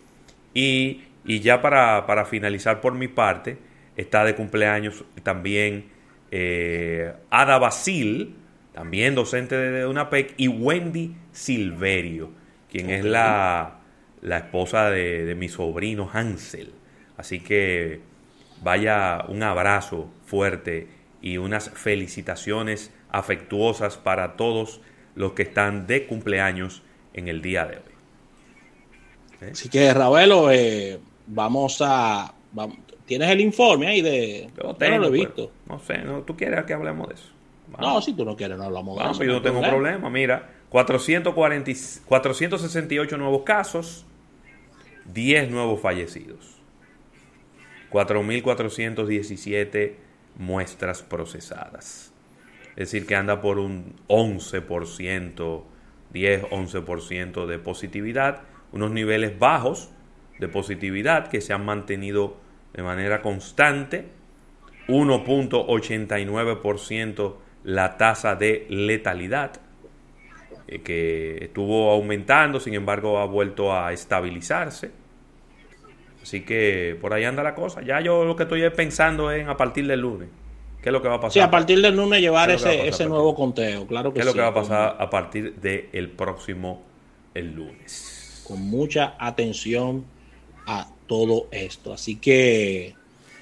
Y, 0.54 1.02
ya 1.26 1.62
para, 1.62 2.26
finalizar 2.26 2.82
por 2.82 2.94
mi 2.94 3.08
parte, 3.08 3.58
está 3.96 4.24
de 4.24 4.36
cumpleaños 4.36 5.04
también 5.24 5.90
eh, 6.32 7.14
Ada 7.30 7.58
Basil, 7.58 8.36
también 8.74 9.16
docente 9.16 9.56
de 9.56 9.88
UNAPEC, 9.88 10.36
y 10.38 10.48
Wendy 10.48 11.16
Silverio, 11.32 12.30
quien 12.70 12.90
es 12.90 13.04
la, 13.04 13.80
la 14.22 14.38
esposa 14.38 14.90
de, 14.90 15.26
de 15.26 15.36
mi 15.36 15.50
sobrino 15.50 16.10
Hansel. 16.12 16.74
Así 17.18 17.40
que 17.40 18.02
vaya 18.62 19.26
un 19.28 19.44
abrazo 19.44 20.12
fuerte 20.26 20.88
y 21.22 21.38
unas 21.38 21.70
felicitaciones 21.70 22.94
afectuosas 23.12 23.98
para 23.98 24.36
todos 24.36 24.82
los 25.16 25.32
que 25.34 25.44
están 25.44 25.88
de 25.88 26.06
cumpleaños 26.06 26.84
en 27.14 27.30
el 27.30 27.42
día 27.42 27.66
de 27.66 27.78
hoy. 27.78 27.96
¿Eh? 29.42 29.50
Así 29.54 29.70
que, 29.70 29.94
Ravelo, 29.94 30.52
eh, 30.52 31.00
vamos 31.28 31.82
a. 31.82 32.34
¿Tienes 33.06 33.30
el 33.30 33.42
informe 33.42 33.88
ahí 33.88 34.02
de.? 34.02 34.50
Yo, 34.58 34.76
no 34.80 34.98
lo 34.98 35.08
he 35.08 35.12
visto. 35.12 35.52
no 35.68 35.80
sé, 35.80 36.00
no, 36.00 36.24
¿tú 36.24 36.36
quieres 36.36 36.64
que 36.66 36.74
hablemos 36.74 37.10
de 37.10 37.16
eso? 37.16 37.30
No, 37.80 38.02
si 38.02 38.14
tú 38.14 38.26
no 38.26 38.36
quieres, 38.36 38.58
no 38.58 38.66
hablamos 38.66 38.98
de 38.98 39.12
eso. 39.12 39.24
yo 39.24 39.34
no 39.34 39.42
tengo 39.42 39.62
problema. 39.62 40.10
Mira, 40.10 40.50
440, 40.70 41.72
468 42.06 43.18
nuevos 43.18 43.44
casos, 43.44 44.06
10 45.14 45.52
nuevos 45.52 45.82
fallecidos. 45.82 46.56
4.417 47.92 49.94
muestras 50.38 51.02
procesadas. 51.02 52.14
Es 52.76 52.92
decir, 52.92 53.08
que 53.08 53.16
anda 53.16 53.42
por 53.42 53.58
un 53.58 53.96
11%, 54.10 55.64
10-11% 56.14 57.46
de 57.46 57.60
positividad, 57.60 58.42
unos 58.74 58.92
niveles 58.92 59.40
bajos 59.40 59.92
de 60.40 60.48
positividad 60.48 61.28
que 61.28 61.42
se 61.42 61.54
han 61.54 61.64
mantenido 61.66 62.38
de 62.74 62.82
manera 62.84 63.22
constante, 63.22 64.06
1.89% 64.88 67.36
la 67.64 67.98
tasa 67.98 68.36
de 68.36 68.68
letalidad, 68.70 69.54
eh, 70.68 70.82
que 70.82 71.46
estuvo 71.46 71.92
aumentando, 71.92 72.60
sin 72.60 72.74
embargo 72.74 73.20
ha 73.20 73.26
vuelto 73.26 73.74
a 73.74 73.94
estabilizarse. 73.94 74.92
Así 76.22 76.42
que 76.42 76.98
por 77.00 77.14
ahí 77.14 77.24
anda 77.24 77.42
la 77.44 77.56
cosa. 77.56 77.82
Ya 77.82 78.02
yo 78.02 78.26
lo 78.26 78.36
que 78.36 78.44
estoy 78.44 78.70
pensando 78.72 79.32
es 79.32 79.42
en 79.42 79.50
a 79.50 79.56
partir 79.58 79.88
del 79.88 80.02
lunes. 80.02 80.28
¿Qué 80.82 80.90
es 80.90 80.94
lo 80.94 81.02
que 81.02 81.08
va 81.08 81.16
a 81.16 81.20
pasar? 81.20 81.32
Sí, 81.32 81.40
a 81.40 81.50
partir 81.50 81.82
del 81.82 81.96
lunes 81.96 82.20
llevar 82.22 82.52
ese, 82.52 82.88
ese 82.88 83.08
nuevo 83.08 83.34
conteo, 83.34 83.88
claro 83.88 84.12
que 84.12 84.16
¿Qué 84.16 84.20
es 84.22 84.26
lo 84.26 84.34
que 84.34 84.42
va 84.42 84.48
a 84.48 84.54
pasar 84.54 84.98
a 85.00 85.10
partir 85.10 85.56
del 85.56 86.10
próximo 86.10 86.84
el 87.34 87.56
lunes? 87.56 88.26
con 88.46 88.62
mucha 88.62 89.16
atención 89.20 90.06
a 90.66 90.88
todo 91.08 91.48
esto. 91.52 91.94
Así 91.94 92.16
que 92.18 92.94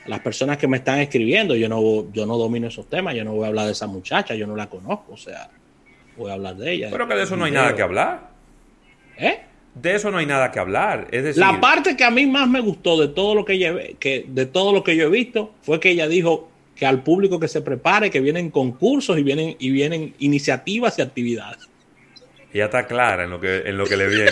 las 0.06 0.20
personas 0.20 0.58
que 0.58 0.68
me 0.68 0.78
están 0.78 1.00
escribiendo, 1.00 1.56
yo 1.56 1.70
no, 1.70 2.12
yo 2.12 2.26
no 2.26 2.38
domino 2.38 2.68
esos 2.68 2.90
temas, 2.90 3.16
yo 3.16 3.24
no 3.24 3.34
voy 3.34 3.46
a 3.46 3.48
hablar 3.48 3.66
de 3.66 3.72
esa 3.72 3.88
muchacha, 3.88 4.36
yo 4.36 4.48
no 4.48 4.56
la 4.56 4.68
conozco, 4.68 5.14
o 5.14 5.18
sea, 5.18 5.50
voy 6.18 6.32
a 6.32 6.34
hablar 6.34 6.56
de 6.56 6.74
ella. 6.74 6.90
Pero 6.92 7.08
que 7.08 7.16
de 7.16 7.24
eso 7.24 7.38
no 7.38 7.46
hay 7.46 7.52
nada 7.52 7.76
que 7.76 7.82
hablar. 7.82 8.30
¿Eh? 9.18 9.40
De 9.76 9.96
eso 9.96 10.12
no 10.12 10.18
hay 10.18 10.26
nada 10.26 10.52
que 10.52 10.60
hablar. 10.60 11.08
Es 11.12 11.24
decir, 11.24 11.40
La 11.40 11.60
parte 11.60 11.96
que 11.96 12.04
a 12.04 12.12
mí 12.12 12.26
más 12.26 12.48
me 12.48 12.60
gustó 12.60 13.00
de 13.00 13.08
todo 13.08 13.34
lo 13.34 13.46
que 13.46 13.54
ella, 13.54 13.74
que 14.00 14.26
de 14.28 14.46
todo 14.46 14.74
lo 14.74 14.84
que 14.84 14.96
yo 14.96 15.08
he 15.08 15.10
visto 15.10 15.54
fue 15.62 15.80
que 15.80 15.90
ella 15.92 16.08
dijo 16.08 16.50
que 16.76 16.86
al 16.86 17.02
público 17.02 17.40
que 17.40 17.48
se 17.48 17.62
prepare, 17.62 18.12
que 18.12 18.20
vienen 18.20 18.50
concursos 18.50 19.18
y 19.18 19.24
vienen 19.24 19.56
y 19.60 19.72
vienen 19.72 20.14
iniciativas 20.20 20.98
y 21.00 21.02
actividades. 21.02 21.70
ella 22.52 22.66
está 22.66 22.86
clara 22.88 23.24
en 23.24 23.30
lo 23.32 23.40
que, 23.40 23.64
en 23.66 23.78
lo 23.78 23.86
que 23.86 23.98
le 23.98 24.08
viene. 24.08 24.32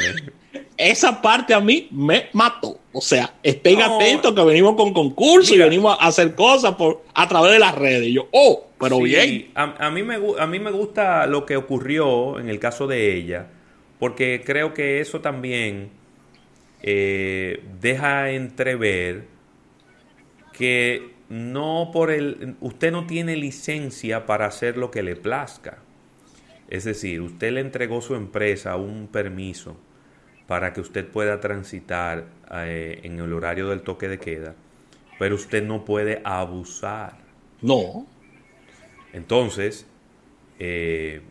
Esa 0.89 1.21
parte 1.21 1.53
a 1.53 1.59
mí 1.59 1.87
me 1.91 2.29
mató. 2.33 2.79
O 2.91 3.01
sea, 3.01 3.33
estén 3.43 3.79
No. 3.79 3.95
atentos 3.95 4.33
que 4.33 4.43
venimos 4.43 4.75
con 4.75 4.93
concursos 4.93 5.51
Mira. 5.51 5.65
y 5.65 5.69
venimos 5.69 5.95
a 5.99 6.07
hacer 6.07 6.33
cosas 6.35 6.75
por, 6.75 7.03
a 7.13 7.27
través 7.27 7.51
de 7.53 7.59
las 7.59 7.75
redes. 7.75 8.07
Y 8.07 8.13
yo, 8.13 8.27
oh, 8.31 8.65
pero 8.79 8.97
Sí, 8.97 9.03
bien. 9.03 9.51
A, 9.55 9.87
a 9.87 9.91
mí 9.91 10.01
me, 10.03 10.17
a 10.39 10.47
mí 10.47 10.59
me 10.59 10.71
gusta 10.71 11.25
lo 11.27 11.45
que 11.45 11.55
ocurrió 11.55 12.39
en 12.39 12.49
el 12.49 12.59
caso 12.59 12.87
de 12.87 13.15
ella, 13.15 13.47
porque 13.99 14.41
creo 14.45 14.73
que 14.73 14.99
eso 14.99 15.21
también 15.21 15.91
eh, 16.81 17.63
deja 17.79 18.31
entrever 18.31 19.25
que 20.53 21.11
no 21.29 21.91
por 21.93 22.11
el 22.11 22.55
usted 22.59 22.91
no 22.91 23.05
tiene 23.07 23.35
licencia 23.35 24.25
para 24.25 24.47
hacer 24.47 24.77
lo 24.77 24.91
que 24.91 25.03
le 25.03 25.15
plazca. 25.15 25.77
Es 26.67 26.83
decir, 26.85 27.21
usted 27.21 27.51
le 27.53 27.61
entregó 27.61 28.01
su 28.01 28.15
empresa 28.15 28.75
un 28.77 29.07
permiso 29.07 29.77
para 30.51 30.73
que 30.73 30.81
usted 30.81 31.07
pueda 31.07 31.39
transitar 31.39 32.25
eh, 32.53 32.99
en 33.03 33.17
el 33.21 33.31
horario 33.31 33.69
del 33.69 33.83
toque 33.83 34.09
de 34.09 34.19
queda, 34.19 34.53
pero 35.17 35.35
usted 35.35 35.63
no 35.63 35.85
puede 35.85 36.21
abusar. 36.25 37.13
No. 37.61 38.05
Entonces, 39.13 39.87
eh, 40.59 41.21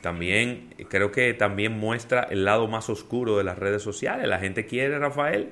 también 0.00 0.74
creo 0.88 1.12
que 1.12 1.34
también 1.34 1.78
muestra 1.78 2.24
el 2.30 2.44
lado 2.44 2.66
más 2.66 2.90
oscuro 2.90 3.38
de 3.38 3.44
las 3.44 3.60
redes 3.60 3.82
sociales. 3.82 4.26
La 4.26 4.40
gente 4.40 4.66
quiere, 4.66 4.98
Rafael, 4.98 5.50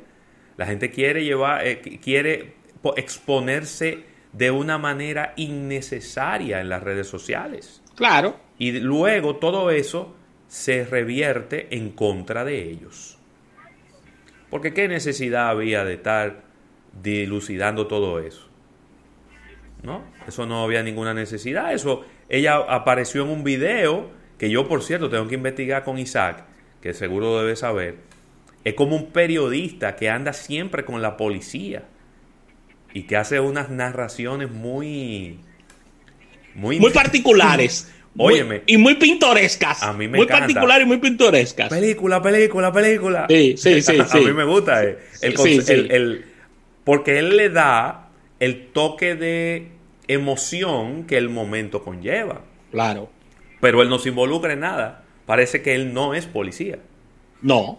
la 0.56 0.66
gente 0.66 0.90
quiere 0.90 1.22
llevar, 1.22 1.64
eh, 1.64 1.80
qu- 1.80 2.00
quiere 2.00 2.54
po- 2.82 2.96
exponerse 2.96 4.00
de 4.32 4.50
una 4.50 4.78
manera 4.78 5.32
innecesaria 5.36 6.60
en 6.60 6.68
las 6.68 6.82
redes 6.82 7.06
sociales. 7.06 7.82
Claro. 7.94 8.36
Y 8.58 8.72
luego 8.80 9.36
todo 9.36 9.70
eso 9.70 10.16
se 10.52 10.84
revierte 10.84 11.74
en 11.74 11.92
contra 11.92 12.44
de 12.44 12.62
ellos. 12.62 13.16
Porque 14.50 14.74
qué 14.74 14.86
necesidad 14.86 15.48
había 15.48 15.82
de 15.82 15.94
estar 15.94 16.42
dilucidando 17.02 17.86
todo 17.86 18.20
eso. 18.20 18.50
¿No? 19.82 20.04
Eso 20.28 20.44
no 20.44 20.62
había 20.62 20.82
ninguna 20.82 21.14
necesidad. 21.14 21.72
Eso, 21.72 22.04
ella 22.28 22.56
apareció 22.56 23.22
en 23.22 23.30
un 23.30 23.44
video 23.44 24.10
que 24.36 24.50
yo, 24.50 24.68
por 24.68 24.82
cierto, 24.82 25.08
tengo 25.08 25.26
que 25.26 25.36
investigar 25.36 25.84
con 25.84 25.96
Isaac, 25.96 26.44
que 26.82 26.92
seguro 26.92 27.38
debe 27.38 27.56
saber. 27.56 27.96
Es 28.62 28.74
como 28.74 28.94
un 28.94 29.10
periodista 29.10 29.96
que 29.96 30.10
anda 30.10 30.34
siempre 30.34 30.84
con 30.84 31.00
la 31.00 31.16
policía 31.16 31.84
y 32.92 33.04
que 33.04 33.16
hace 33.16 33.40
unas 33.40 33.70
narraciones 33.70 34.50
muy, 34.50 35.40
muy, 36.54 36.78
Muy 36.78 36.90
particulares. 36.90 37.90
Óyeme. 38.18 38.62
y 38.66 38.76
muy 38.76 38.94
pintorescas. 38.96 39.82
A 39.82 39.92
mí 39.92 40.06
me 40.08 40.18
Muy 40.18 40.26
encanta. 40.26 40.40
particulares 40.46 40.84
y 40.84 40.88
muy 40.88 40.98
pintorescas. 40.98 41.68
Película, 41.70 42.20
película, 42.20 42.70
película. 42.72 43.26
Sí, 43.28 43.54
sí, 43.56 43.80
sí, 43.82 43.98
A 44.00 44.06
sí. 44.06 44.18
mí 44.18 44.32
me 44.32 44.44
gusta 44.44 44.84
eh, 44.84 44.98
el, 45.22 45.36
Sí, 45.36 45.42
conce- 45.58 45.62
sí. 45.62 45.72
el- 45.72 45.90
el- 45.92 46.24
porque 46.84 47.18
él 47.18 47.36
le 47.36 47.48
da 47.48 48.08
el 48.40 48.66
toque 48.72 49.14
de 49.14 49.68
emoción 50.08 51.04
que 51.04 51.16
el 51.16 51.28
momento 51.30 51.82
conlleva. 51.84 52.42
Claro. 52.70 53.08
Pero 53.60 53.80
él 53.82 53.88
no 53.88 53.98
se 53.98 54.08
involucra 54.10 54.52
en 54.52 54.60
nada. 54.60 55.04
Parece 55.24 55.62
que 55.62 55.74
él 55.74 55.94
no 55.94 56.12
es 56.14 56.26
policía. 56.26 56.78
No. 57.40 57.78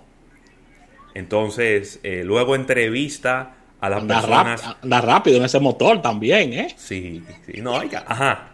Entonces, 1.13 1.99
eh, 2.03 2.23
luego 2.25 2.55
entrevista 2.55 3.55
a 3.81 3.89
las 3.89 4.01
Anda, 4.01 4.15
personas. 4.21 4.65
rap- 4.65 4.77
anda 4.83 5.01
rápido 5.01 5.37
en 5.37 5.43
ese 5.45 5.59
motor 5.59 6.01
también, 6.01 6.53
¿eh? 6.53 6.73
Sí, 6.77 7.21
sí, 7.45 7.61
no, 7.61 7.77
hay 7.79 7.91
ajá. 7.93 8.52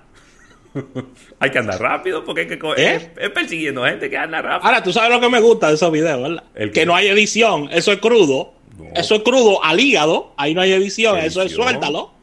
hay 1.39 1.49
que 1.49 1.57
andar 1.59 1.79
rápido 1.81 2.23
porque 2.23 2.41
hay 2.41 2.47
que 2.47 2.53
¿Eh? 2.77 2.95
es, 2.95 3.09
es 3.17 3.29
persiguiendo 3.31 3.83
gente 3.85 4.09
que 4.09 4.17
anda 4.17 4.41
rápido. 4.41 4.67
Ahora, 4.67 4.83
tú 4.83 4.91
sabes 4.93 5.09
lo 5.11 5.19
que 5.19 5.29
me 5.29 5.39
gusta 5.39 5.69
de 5.69 5.75
esos 5.75 5.91
videos, 5.91 6.21
¿verdad? 6.21 6.43
¿El 6.55 6.71
que 6.71 6.85
no 6.85 6.95
hay 6.95 7.07
edición, 7.07 7.69
eso 7.71 7.91
es 7.91 7.99
crudo. 7.99 8.53
No. 8.77 8.85
Eso 8.95 9.15
es 9.15 9.23
crudo 9.23 9.63
al 9.63 9.79
hígado, 9.79 10.33
ahí 10.37 10.53
no 10.53 10.61
hay 10.61 10.71
edición, 10.71 11.17
eso 11.19 11.41
es 11.41 11.51
suéltalo. 11.51 12.13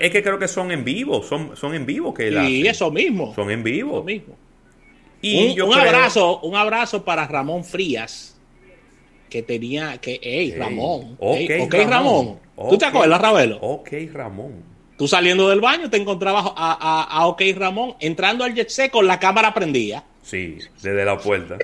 Es 0.00 0.10
que 0.10 0.20
creo 0.22 0.36
que 0.38 0.48
son 0.48 0.72
en 0.72 0.82
vivo, 0.84 1.22
son, 1.22 1.56
son 1.56 1.72
en 1.74 1.86
vivo 1.86 2.12
que 2.12 2.28
Y 2.30 2.34
hace. 2.36 2.68
eso 2.70 2.90
mismo. 2.90 3.32
Son 3.36 3.50
en 3.52 3.62
vivo. 3.62 3.96
Eso 3.98 4.02
mismo. 4.04 4.36
Y 5.22 5.50
un 5.50 5.54
yo 5.54 5.66
un 5.66 5.72
creo- 5.72 5.84
abrazo, 5.84 6.40
un 6.40 6.56
abrazo 6.56 7.04
para 7.04 7.26
Ramón 7.28 7.64
Frías, 7.64 8.36
que 9.30 9.42
tenía 9.42 9.98
que, 9.98 10.18
hey, 10.22 10.50
Ey, 10.52 10.58
Ramón, 10.58 11.16
ok, 11.20 11.36
ey, 11.36 11.60
ok, 11.62 11.74
Ramón. 11.88 12.38
¿Tú 12.68 12.78
te 12.78 12.84
acuerdas, 12.86 13.20
Ravelo? 13.20 13.58
Ok, 13.60 13.90
Ramón. 14.12 14.75
Tú 14.96 15.06
saliendo 15.06 15.48
del 15.50 15.60
baño 15.60 15.90
te 15.90 15.98
encontrabas 15.98 16.44
a, 16.46 16.52
a, 16.56 17.02
a 17.02 17.26
OK 17.26 17.42
Ramón 17.54 17.94
entrando 18.00 18.44
al 18.44 18.54
jet 18.54 18.68
set 18.70 18.90
con 18.90 19.06
la 19.06 19.18
cámara 19.20 19.52
prendida. 19.52 20.04
Sí, 20.22 20.58
desde 20.82 21.04
la 21.04 21.18
puerta. 21.18 21.58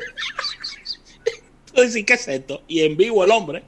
Tú 1.74 1.80
dices, 1.82 2.04
¿qué 2.04 2.12
es 2.14 2.28
esto? 2.28 2.62
Y 2.68 2.82
en 2.82 2.96
vivo 2.96 3.24
el 3.24 3.30
hombre. 3.30 3.62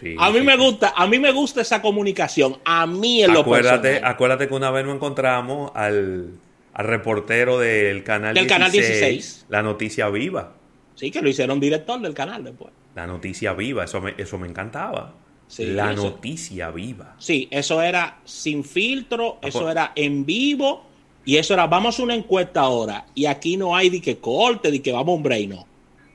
Sí, 0.00 0.14
A 0.18 0.30
mí 0.30 0.38
sí, 0.38 0.44
me 0.44 0.56
gusta, 0.56 0.92
a 0.96 1.06
mí 1.06 1.18
me 1.18 1.32
gusta 1.32 1.60
esa 1.62 1.82
comunicación. 1.82 2.58
A 2.64 2.86
mí 2.86 3.22
en 3.22 3.32
lo 3.32 3.40
Acuérdate, 3.40 3.88
personal. 3.88 4.10
acuérdate 4.12 4.48
que 4.48 4.54
una 4.54 4.70
vez 4.70 4.84
nos 4.84 4.94
encontramos 4.96 5.70
al, 5.74 6.30
al 6.74 6.86
reportero 6.86 7.58
del 7.58 8.02
canal 8.04 8.34
Del 8.34 8.46
canal 8.46 8.70
16. 8.70 9.46
La 9.48 9.62
noticia 9.62 10.08
viva. 10.08 10.54
Sí, 10.94 11.10
que 11.10 11.20
lo 11.22 11.28
hicieron 11.28 11.58
director 11.60 12.00
del 12.00 12.14
canal 12.14 12.44
después. 12.44 12.72
La 12.94 13.06
noticia 13.06 13.52
viva, 13.54 13.84
eso 13.84 14.00
me, 14.00 14.14
eso 14.18 14.38
me 14.38 14.46
encantaba. 14.48 15.14
Sí, 15.52 15.66
la 15.66 15.92
eso- 15.92 16.02
noticia 16.04 16.70
viva. 16.70 17.14
Sí, 17.18 17.46
eso 17.50 17.82
era 17.82 18.20
sin 18.24 18.64
filtro, 18.64 19.36
Ah, 19.42 19.48
eso 19.48 19.60
pues. 19.60 19.72
era 19.72 19.92
en 19.94 20.24
vivo 20.24 20.86
y 21.26 21.36
eso 21.36 21.52
era, 21.52 21.66
vamos 21.66 22.00
a 22.00 22.02
una 22.02 22.14
encuesta 22.14 22.60
ahora 22.60 23.04
y 23.14 23.26
aquí 23.26 23.58
no 23.58 23.76
hay 23.76 23.90
de 23.90 24.00
que 24.00 24.16
corte, 24.16 24.70
de 24.70 24.80
que 24.80 24.92
vamos 24.92 25.12
a 25.12 25.16
un 25.16 25.22
break, 25.22 25.48
no. 25.50 25.66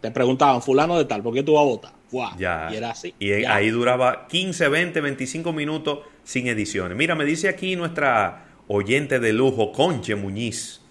Te 0.02 0.10
preguntaban, 0.10 0.62
fulano 0.64 0.98
de 0.98 1.06
tal, 1.06 1.22
¿por 1.22 1.36
qué 1.36 1.44
tú 1.44 1.54
vas 1.54 1.62
a 1.62 1.66
votar? 1.66 1.92
Fuá. 2.10 2.36
Ya. 2.40 2.70
Y 2.72 2.78
era 2.78 2.90
así. 2.92 3.14
Y 3.20 3.42
Ya. 3.42 3.54
ahí 3.54 3.70
duraba 3.70 4.28
15, 4.28 4.70
20, 4.70 5.02
25 5.02 5.54
minutos 5.54 6.00
sin 6.24 6.48
ediciones. 6.48 6.98
Mira, 6.98 7.14
me 7.14 7.24
dice 7.26 7.48
aquí 7.48 7.76
nuestra 7.76 8.46
oyente 8.68 9.20
de 9.20 9.34
lujo, 9.34 9.72
Conche 9.72 10.16
Muñiz, 10.16 10.82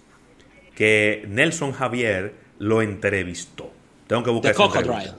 que 0.77 1.25
Nelson 1.29 1.73
Javier 1.73 2.35
lo 2.59 2.81
entrevistó. 2.81 3.73
Tengo 4.07 4.23
que 4.23 4.31
buscar 4.31 4.55
The 4.55 4.63
esa. 4.63 5.17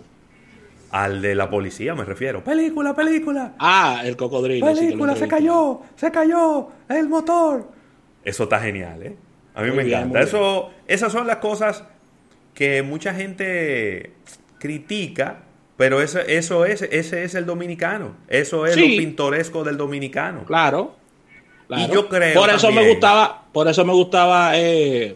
Al 1.04 1.22
de 1.22 1.36
la 1.36 1.50
policía 1.50 1.94
me 1.96 2.04
refiero. 2.06 2.44
Película, 2.44 2.96
película. 2.96 3.54
Ah, 3.60 4.02
el 4.04 4.16
cocodrilo. 4.18 4.66
sí 4.68 4.74
que 4.74 4.82
lo 4.82 4.88
Película, 4.88 5.16
se 5.16 5.28
cayó, 5.28 5.82
se 5.96 6.12
cayó 6.12 6.70
el 6.90 7.08
motor. 7.10 7.68
Eso 8.24 8.44
está 8.44 8.60
genial, 8.60 9.04
¿eh? 9.04 9.16
A 9.54 9.62
mí 9.62 9.68
Muy 9.70 9.78
me 9.78 9.84
bien, 9.84 10.00
encanta. 10.00 10.22
Eso, 10.22 10.72
esas 10.88 11.12
son 11.12 11.28
las 11.28 11.38
cosas 11.38 11.84
que 12.54 12.82
mucha 12.84 13.14
gente 13.14 14.14
critica, 14.60 15.44
pero 15.78 16.02
eso, 16.02 16.20
eso 16.20 16.66
es, 16.66 16.82
ese 16.82 17.24
es 17.24 17.36
el 17.36 17.46
dominicano. 17.46 18.16
Eso 18.28 18.66
es 18.66 18.74
Sí. 18.74 18.82
lo 18.82 18.88
pintoresco 18.98 19.64
del 19.64 19.78
dominicano. 19.78 20.44
Claro. 20.46 20.96
claro. 21.68 21.84
Y 21.84 21.94
yo 21.94 22.08
creo 22.10 22.40
Por 22.40 22.50
eso 22.50 22.72
me 22.72 22.88
gustaba, 22.90 23.44
por 23.52 23.68
eso 23.68 23.86
me 23.86 23.94
gustaba 23.94 24.58
eh, 24.58 25.10
eh, 25.10 25.16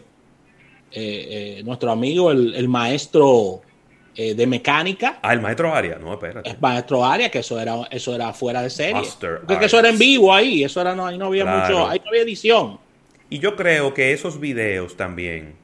eh, 0.92 1.62
nuestro 1.64 1.90
amigo, 1.90 2.30
el, 2.30 2.54
el 2.54 2.68
maestro 2.68 3.62
eh, 4.14 4.34
de 4.34 4.46
mecánica. 4.46 5.18
Ah, 5.22 5.32
el 5.32 5.40
maestro 5.40 5.74
Aria, 5.74 5.98
no, 6.00 6.12
espérate. 6.12 6.50
El 6.50 6.58
maestro 6.60 7.04
Aria, 7.04 7.30
que 7.30 7.38
eso 7.40 7.58
era, 7.60 7.76
eso 7.90 8.14
era 8.14 8.32
fuera 8.32 8.62
de 8.62 8.70
serie. 8.70 8.94
Master 8.94 9.40
Porque 9.46 9.66
eso 9.66 9.78
era 9.78 9.88
en 9.88 9.98
vivo 9.98 10.34
ahí, 10.34 10.64
eso 10.64 10.80
era, 10.80 10.94
no, 10.94 11.06
ahí 11.06 11.16
no 11.18 11.26
había 11.26 11.44
Claro. 11.44 11.60
mucho, 11.78 11.88
ahí 11.88 11.98
no 12.00 12.08
había 12.10 12.22
edición. 12.22 12.78
Y 13.30 13.38
yo 13.38 13.56
creo 13.56 13.94
que 13.94 14.12
esos 14.12 14.38
videos 14.40 14.96
también, 14.96 15.54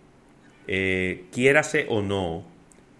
eh, 0.66 1.26
quiérase 1.32 1.86
o 1.88 2.00
no, 2.02 2.44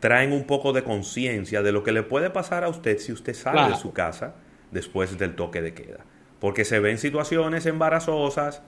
traen 0.01 0.33
un 0.33 0.45
poco 0.45 0.73
de 0.73 0.85
conciencia 0.85 1.63
de 1.63 1.73
lo 1.73 1.83
que 1.83 1.93
le 1.93 2.03
puede 2.03 2.31
pasar 2.31 2.65
a 2.65 2.69
usted 2.69 2.99
si 2.99 3.13
usted 3.13 3.35
sale 3.35 3.57
Claro. 3.59 3.75
de 3.75 3.81
su 3.81 3.93
casa 3.93 4.35
después 4.71 5.17
del 5.19 5.35
toque 5.35 5.61
de 5.63 5.75
queda. 5.75 6.05
Porque 6.41 6.65
se 6.65 6.79
ven 6.79 6.99
situaciones 6.99 7.67
embarazosas, 7.67 8.63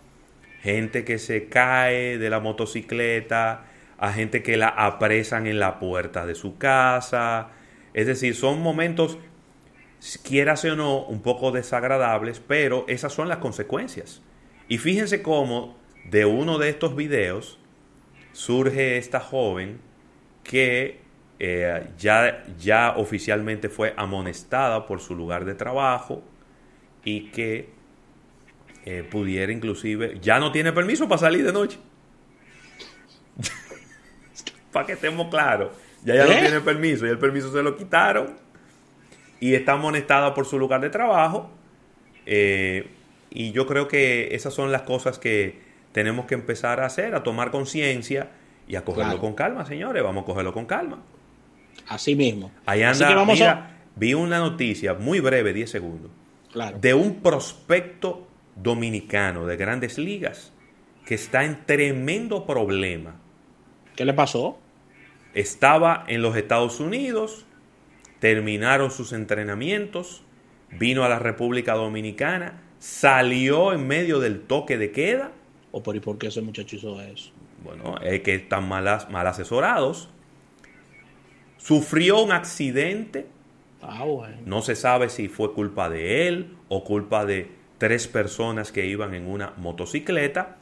gente 0.63 1.05
que 1.05 1.19
se 1.19 1.49
cae 1.49 2.19
de 2.19 2.31
la 2.31 2.41
motocicleta, 2.41 3.65
a 4.01 4.15
gente 4.15 4.43
que 4.43 4.57
la 4.57 4.69
apresan 4.69 5.47
en 5.47 5.61
la 5.61 5.79
puerta 5.79 6.25
de 6.25 6.35
su 6.35 6.57
casa. 6.57 7.51
Es 7.93 8.07
decir, 8.07 8.35
son 8.35 8.63
momentos, 8.63 9.19
quiérase 10.25 10.71
o 10.71 10.77
no, 10.77 11.05
un 11.05 11.21
poco 11.21 11.53
desagradables, 11.53 12.41
pero 12.41 12.87
esas 12.89 13.13
son 13.13 13.29
las 13.29 13.39
consecuencias. 13.39 14.23
Y 14.69 14.79
fíjense 14.79 15.21
cómo 15.21 15.77
de 16.07 16.25
uno 16.25 16.57
de 16.57 16.71
estos 16.71 16.97
videos 16.97 17.59
surge 18.33 18.97
esta 18.97 19.21
joven 19.21 19.81
que 20.45 21.01
eh, 21.39 21.91
ya, 21.99 22.45
ya 22.59 22.95
oficialmente 22.97 23.69
fue 23.69 23.93
amonestada 23.99 24.87
por 24.87 25.01
su 25.01 25.15
lugar 25.15 25.45
de 25.45 25.55
trabajo 25.55 26.23
y 27.05 27.31
que 27.33 27.69
eh, 28.87 29.07
pudiera 29.11 29.53
inclusive, 29.53 30.19
ya 30.23 30.39
no 30.39 30.53
tiene 30.53 30.73
permiso 30.73 31.07
para 31.07 31.19
salir 31.19 31.45
de 31.45 31.53
noche. 31.53 31.79
Para 34.73 34.87
que 34.87 34.93
estemos 34.93 35.29
claros, 35.29 35.71
ya 36.05 36.15
ya 36.15 36.25
no 36.27 36.33
¿Eh? 36.33 36.41
tiene 36.41 36.61
permiso 36.61 37.07
y 37.07 37.11
el 37.11 37.19
permiso 37.19 37.53
se 37.53 37.63
lo 37.63 37.77
quitaron 37.77 38.37
y 39.41 39.55
está 39.55 39.73
amonestada 39.73 40.35
por 40.35 40.47
su 40.47 40.59
lugar 40.59 40.81
de 40.81 40.91
trabajo. 40.91 41.51
Eh, 42.27 42.89
y 43.31 43.53
yo 43.53 43.67
creo 43.67 43.89
que 43.89 44.35
esas 44.35 44.53
son 44.55 44.73
las 44.73 44.83
cosas 44.83 45.19
que 45.19 45.61
tenemos 45.93 46.27
que 46.27 46.35
empezar 46.35 46.81
a 46.81 46.87
hacer, 46.87 47.15
a 47.15 47.23
tomar 47.23 47.51
conciencia 47.51 48.29
y 48.69 48.77
a 48.77 48.85
cogerlo 48.85 49.11
Claro. 49.13 49.21
con 49.21 49.35
calma, 49.35 49.67
señores. 49.67 50.03
Vamos 50.03 50.23
a 50.23 50.27
cogerlo 50.27 50.53
con 50.53 50.67
calma. 50.67 51.03
Así 51.89 52.15
mismo. 52.15 52.51
Ahí 52.67 52.83
Así 52.83 53.03
anda, 53.03 53.09
que 53.09 53.15
vamos 53.19 53.35
mira, 53.39 53.79
vi 53.97 54.15
una 54.15 54.39
noticia 54.39 54.95
muy 54.95 55.21
breve, 55.21 55.53
10 55.53 55.71
segundos, 55.71 56.11
claro. 56.53 56.79
de 56.79 56.95
un 56.95 57.21
prospecto 57.23 58.27
dominicano 58.57 59.47
de 59.47 59.57
grandes 59.57 59.99
ligas 59.99 60.53
que 61.07 61.15
está 61.15 61.45
en 61.45 61.65
tremendo 61.67 62.47
problema. 62.47 63.17
¿Qué 63.97 64.05
le 64.05 64.15
pasó? 64.15 64.59
Estaba 65.35 66.05
en 66.09 66.23
los 66.23 66.37
Estados 66.37 66.81
Unidos, 66.81 67.47
terminaron 68.19 68.91
sus 68.91 69.13
entrenamientos, 69.13 70.23
vino 70.71 71.05
a 71.05 71.09
la 71.09 71.19
República 71.19 71.75
Dominicana, 71.75 72.63
salió 72.79 73.73
en 73.73 73.87
medio 73.87 74.19
del 74.21 74.41
toque 74.41 74.79
de 74.79 74.91
queda. 74.91 75.33
¿O 75.73 75.83
por, 75.83 75.95
y 75.95 76.01
por 76.01 76.19
qué 76.19 76.29
ese 76.29 76.41
muchacho 76.41 76.77
hizo 76.77 77.01
eso? 77.01 77.31
Bueno, 77.63 77.97
es 78.03 78.21
que 78.21 78.35
están 78.35 78.67
mal, 78.69 78.85
mal 79.11 79.27
asesorados. 79.27 80.09
Sufrió 81.59 82.23
un 82.23 82.33
accidente, 82.33 83.27
Ah, 83.83 84.05
bueno. 84.05 84.37
no 84.47 84.63
se 84.63 84.75
sabe 84.75 85.09
si 85.11 85.29
fue 85.29 85.53
culpa 85.53 85.89
de 85.89 86.27
él 86.29 86.57
o 86.69 86.85
culpa 86.85 87.25
de 87.25 87.51
tres 87.79 88.09
personas 88.09 88.73
que 88.73 88.87
iban 88.87 89.15
en 89.15 89.27
una 89.27 89.53
motocicleta, 89.59 90.57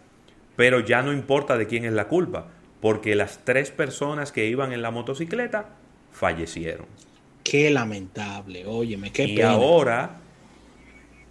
pero 0.57 0.81
ya 0.81 1.03
no 1.03 1.13
importa 1.13 1.57
de 1.57 1.67
quién 1.67 1.85
es 1.85 1.93
la 1.93 2.09
culpa, 2.09 2.49
porque 2.81 3.15
las 3.15 3.45
tres 3.45 3.71
personas 3.71 4.33
que 4.33 4.47
iban 4.47 4.73
en 4.73 4.83
la 4.83 4.91
motocicleta 4.91 5.71
fallecieron. 6.13 6.87
Qué 7.45 7.71
lamentable, 7.71 8.67
óyeme, 8.67 9.11
qué 9.11 9.25
y 9.25 9.37
pena. 9.37 9.51
ahora, 9.51 10.17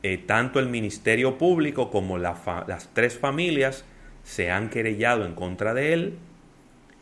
eh, 0.03 0.17
tanto 0.17 0.59
el 0.59 0.67
Ministerio 0.67 1.37
Público 1.37 1.91
como 1.91 2.17
la 2.17 2.65
las 2.67 2.89
tres 2.93 3.17
familias 3.17 3.85
se 4.23 4.51
han 4.51 4.69
querellado 4.69 5.25
en 5.25 5.35
contra 5.35 5.73
de 5.73 5.93
él 5.93 6.17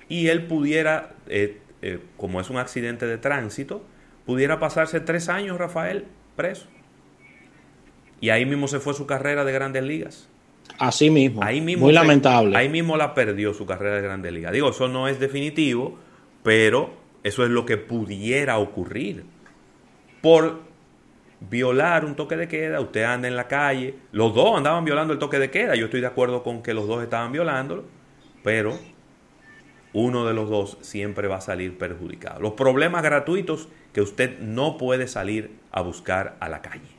y 0.09 0.27
él 0.27 0.45
pudiera, 0.45 1.15
eh, 1.27 1.59
eh, 1.81 1.99
como 2.17 2.39
es 2.39 2.49
un 2.49 2.57
accidente 2.57 3.07
de 3.07 3.17
tránsito, 3.17 3.83
pudiera 4.25 4.59
pasarse 4.59 4.99
tres 4.99 5.29
años, 5.29 5.57
Rafael, 5.57 6.05
preso. 6.35 6.67
Y 8.21 8.29
ahí 8.29 8.45
mismo 8.45 8.67
se 8.67 8.79
fue 8.79 8.93
su 8.93 9.07
carrera 9.07 9.43
de 9.45 9.51
grandes 9.51 9.83
ligas. 9.83 10.29
Así 10.79 11.09
mismo. 11.09 11.41
Ahí 11.43 11.61
mismo 11.61 11.85
Muy 11.85 11.93
se- 11.93 11.99
lamentable. 11.99 12.57
Ahí 12.57 12.69
mismo 12.69 12.97
la 12.97 13.13
perdió 13.13 13.53
su 13.53 13.65
carrera 13.65 13.95
de 13.95 14.01
Grandes 14.01 14.33
Ligas. 14.33 14.51
Digo, 14.51 14.69
eso 14.69 14.87
no 14.87 15.07
es 15.07 15.19
definitivo, 15.19 15.97
pero 16.43 16.93
eso 17.23 17.43
es 17.43 17.49
lo 17.49 17.65
que 17.65 17.77
pudiera 17.77 18.57
ocurrir. 18.57 19.25
Por 20.21 20.59
violar 21.49 22.05
un 22.05 22.15
toque 22.15 22.35
de 22.35 22.47
queda, 22.47 22.79
usted 22.81 23.03
anda 23.03 23.27
en 23.27 23.35
la 23.35 23.47
calle, 23.47 23.95
los 24.11 24.33
dos 24.33 24.57
andaban 24.57 24.85
violando 24.85 25.13
el 25.13 25.19
toque 25.19 25.39
de 25.39 25.51
queda, 25.51 25.75
yo 25.75 25.85
estoy 25.85 26.01
de 26.01 26.07
acuerdo 26.07 26.43
con 26.43 26.61
que 26.63 26.73
los 26.73 26.87
dos 26.87 27.03
estaban 27.03 27.31
violándolo, 27.31 27.83
pero 28.43 28.77
uno 29.93 30.25
de 30.25 30.33
los 30.33 30.49
dos 30.49 30.77
siempre 30.81 31.27
va 31.27 31.37
a 31.37 31.41
salir 31.41 31.77
perjudicado. 31.77 32.41
Los 32.41 32.53
problemas 32.53 33.01
gratuitos 33.03 33.69
que 33.93 34.01
usted 34.01 34.39
no 34.39 34.77
puede 34.77 35.07
salir 35.07 35.51
a 35.71 35.81
buscar 35.81 36.35
a 36.39 36.49
la 36.49 36.61
calle. 36.61 36.89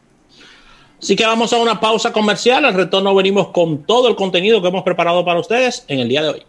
Así 1.00 1.14
que 1.14 1.26
vamos 1.26 1.52
a 1.52 1.59
una 1.59 1.80
pausa 1.80 2.12
comercial. 2.12 2.64
Al 2.64 2.74
retorno 2.74 3.14
venimos 3.14 3.48
con 3.48 3.85
todo 3.85 4.09
el 4.09 4.16
contenido 4.16 4.62
que 4.62 4.68
hemos 4.68 4.82
preparado 4.82 5.24
para 5.24 5.40
ustedes 5.40 5.85
en 5.88 6.00
el 6.00 6.09
día 6.09 6.22
de 6.22 6.28
hoy. 6.28 6.42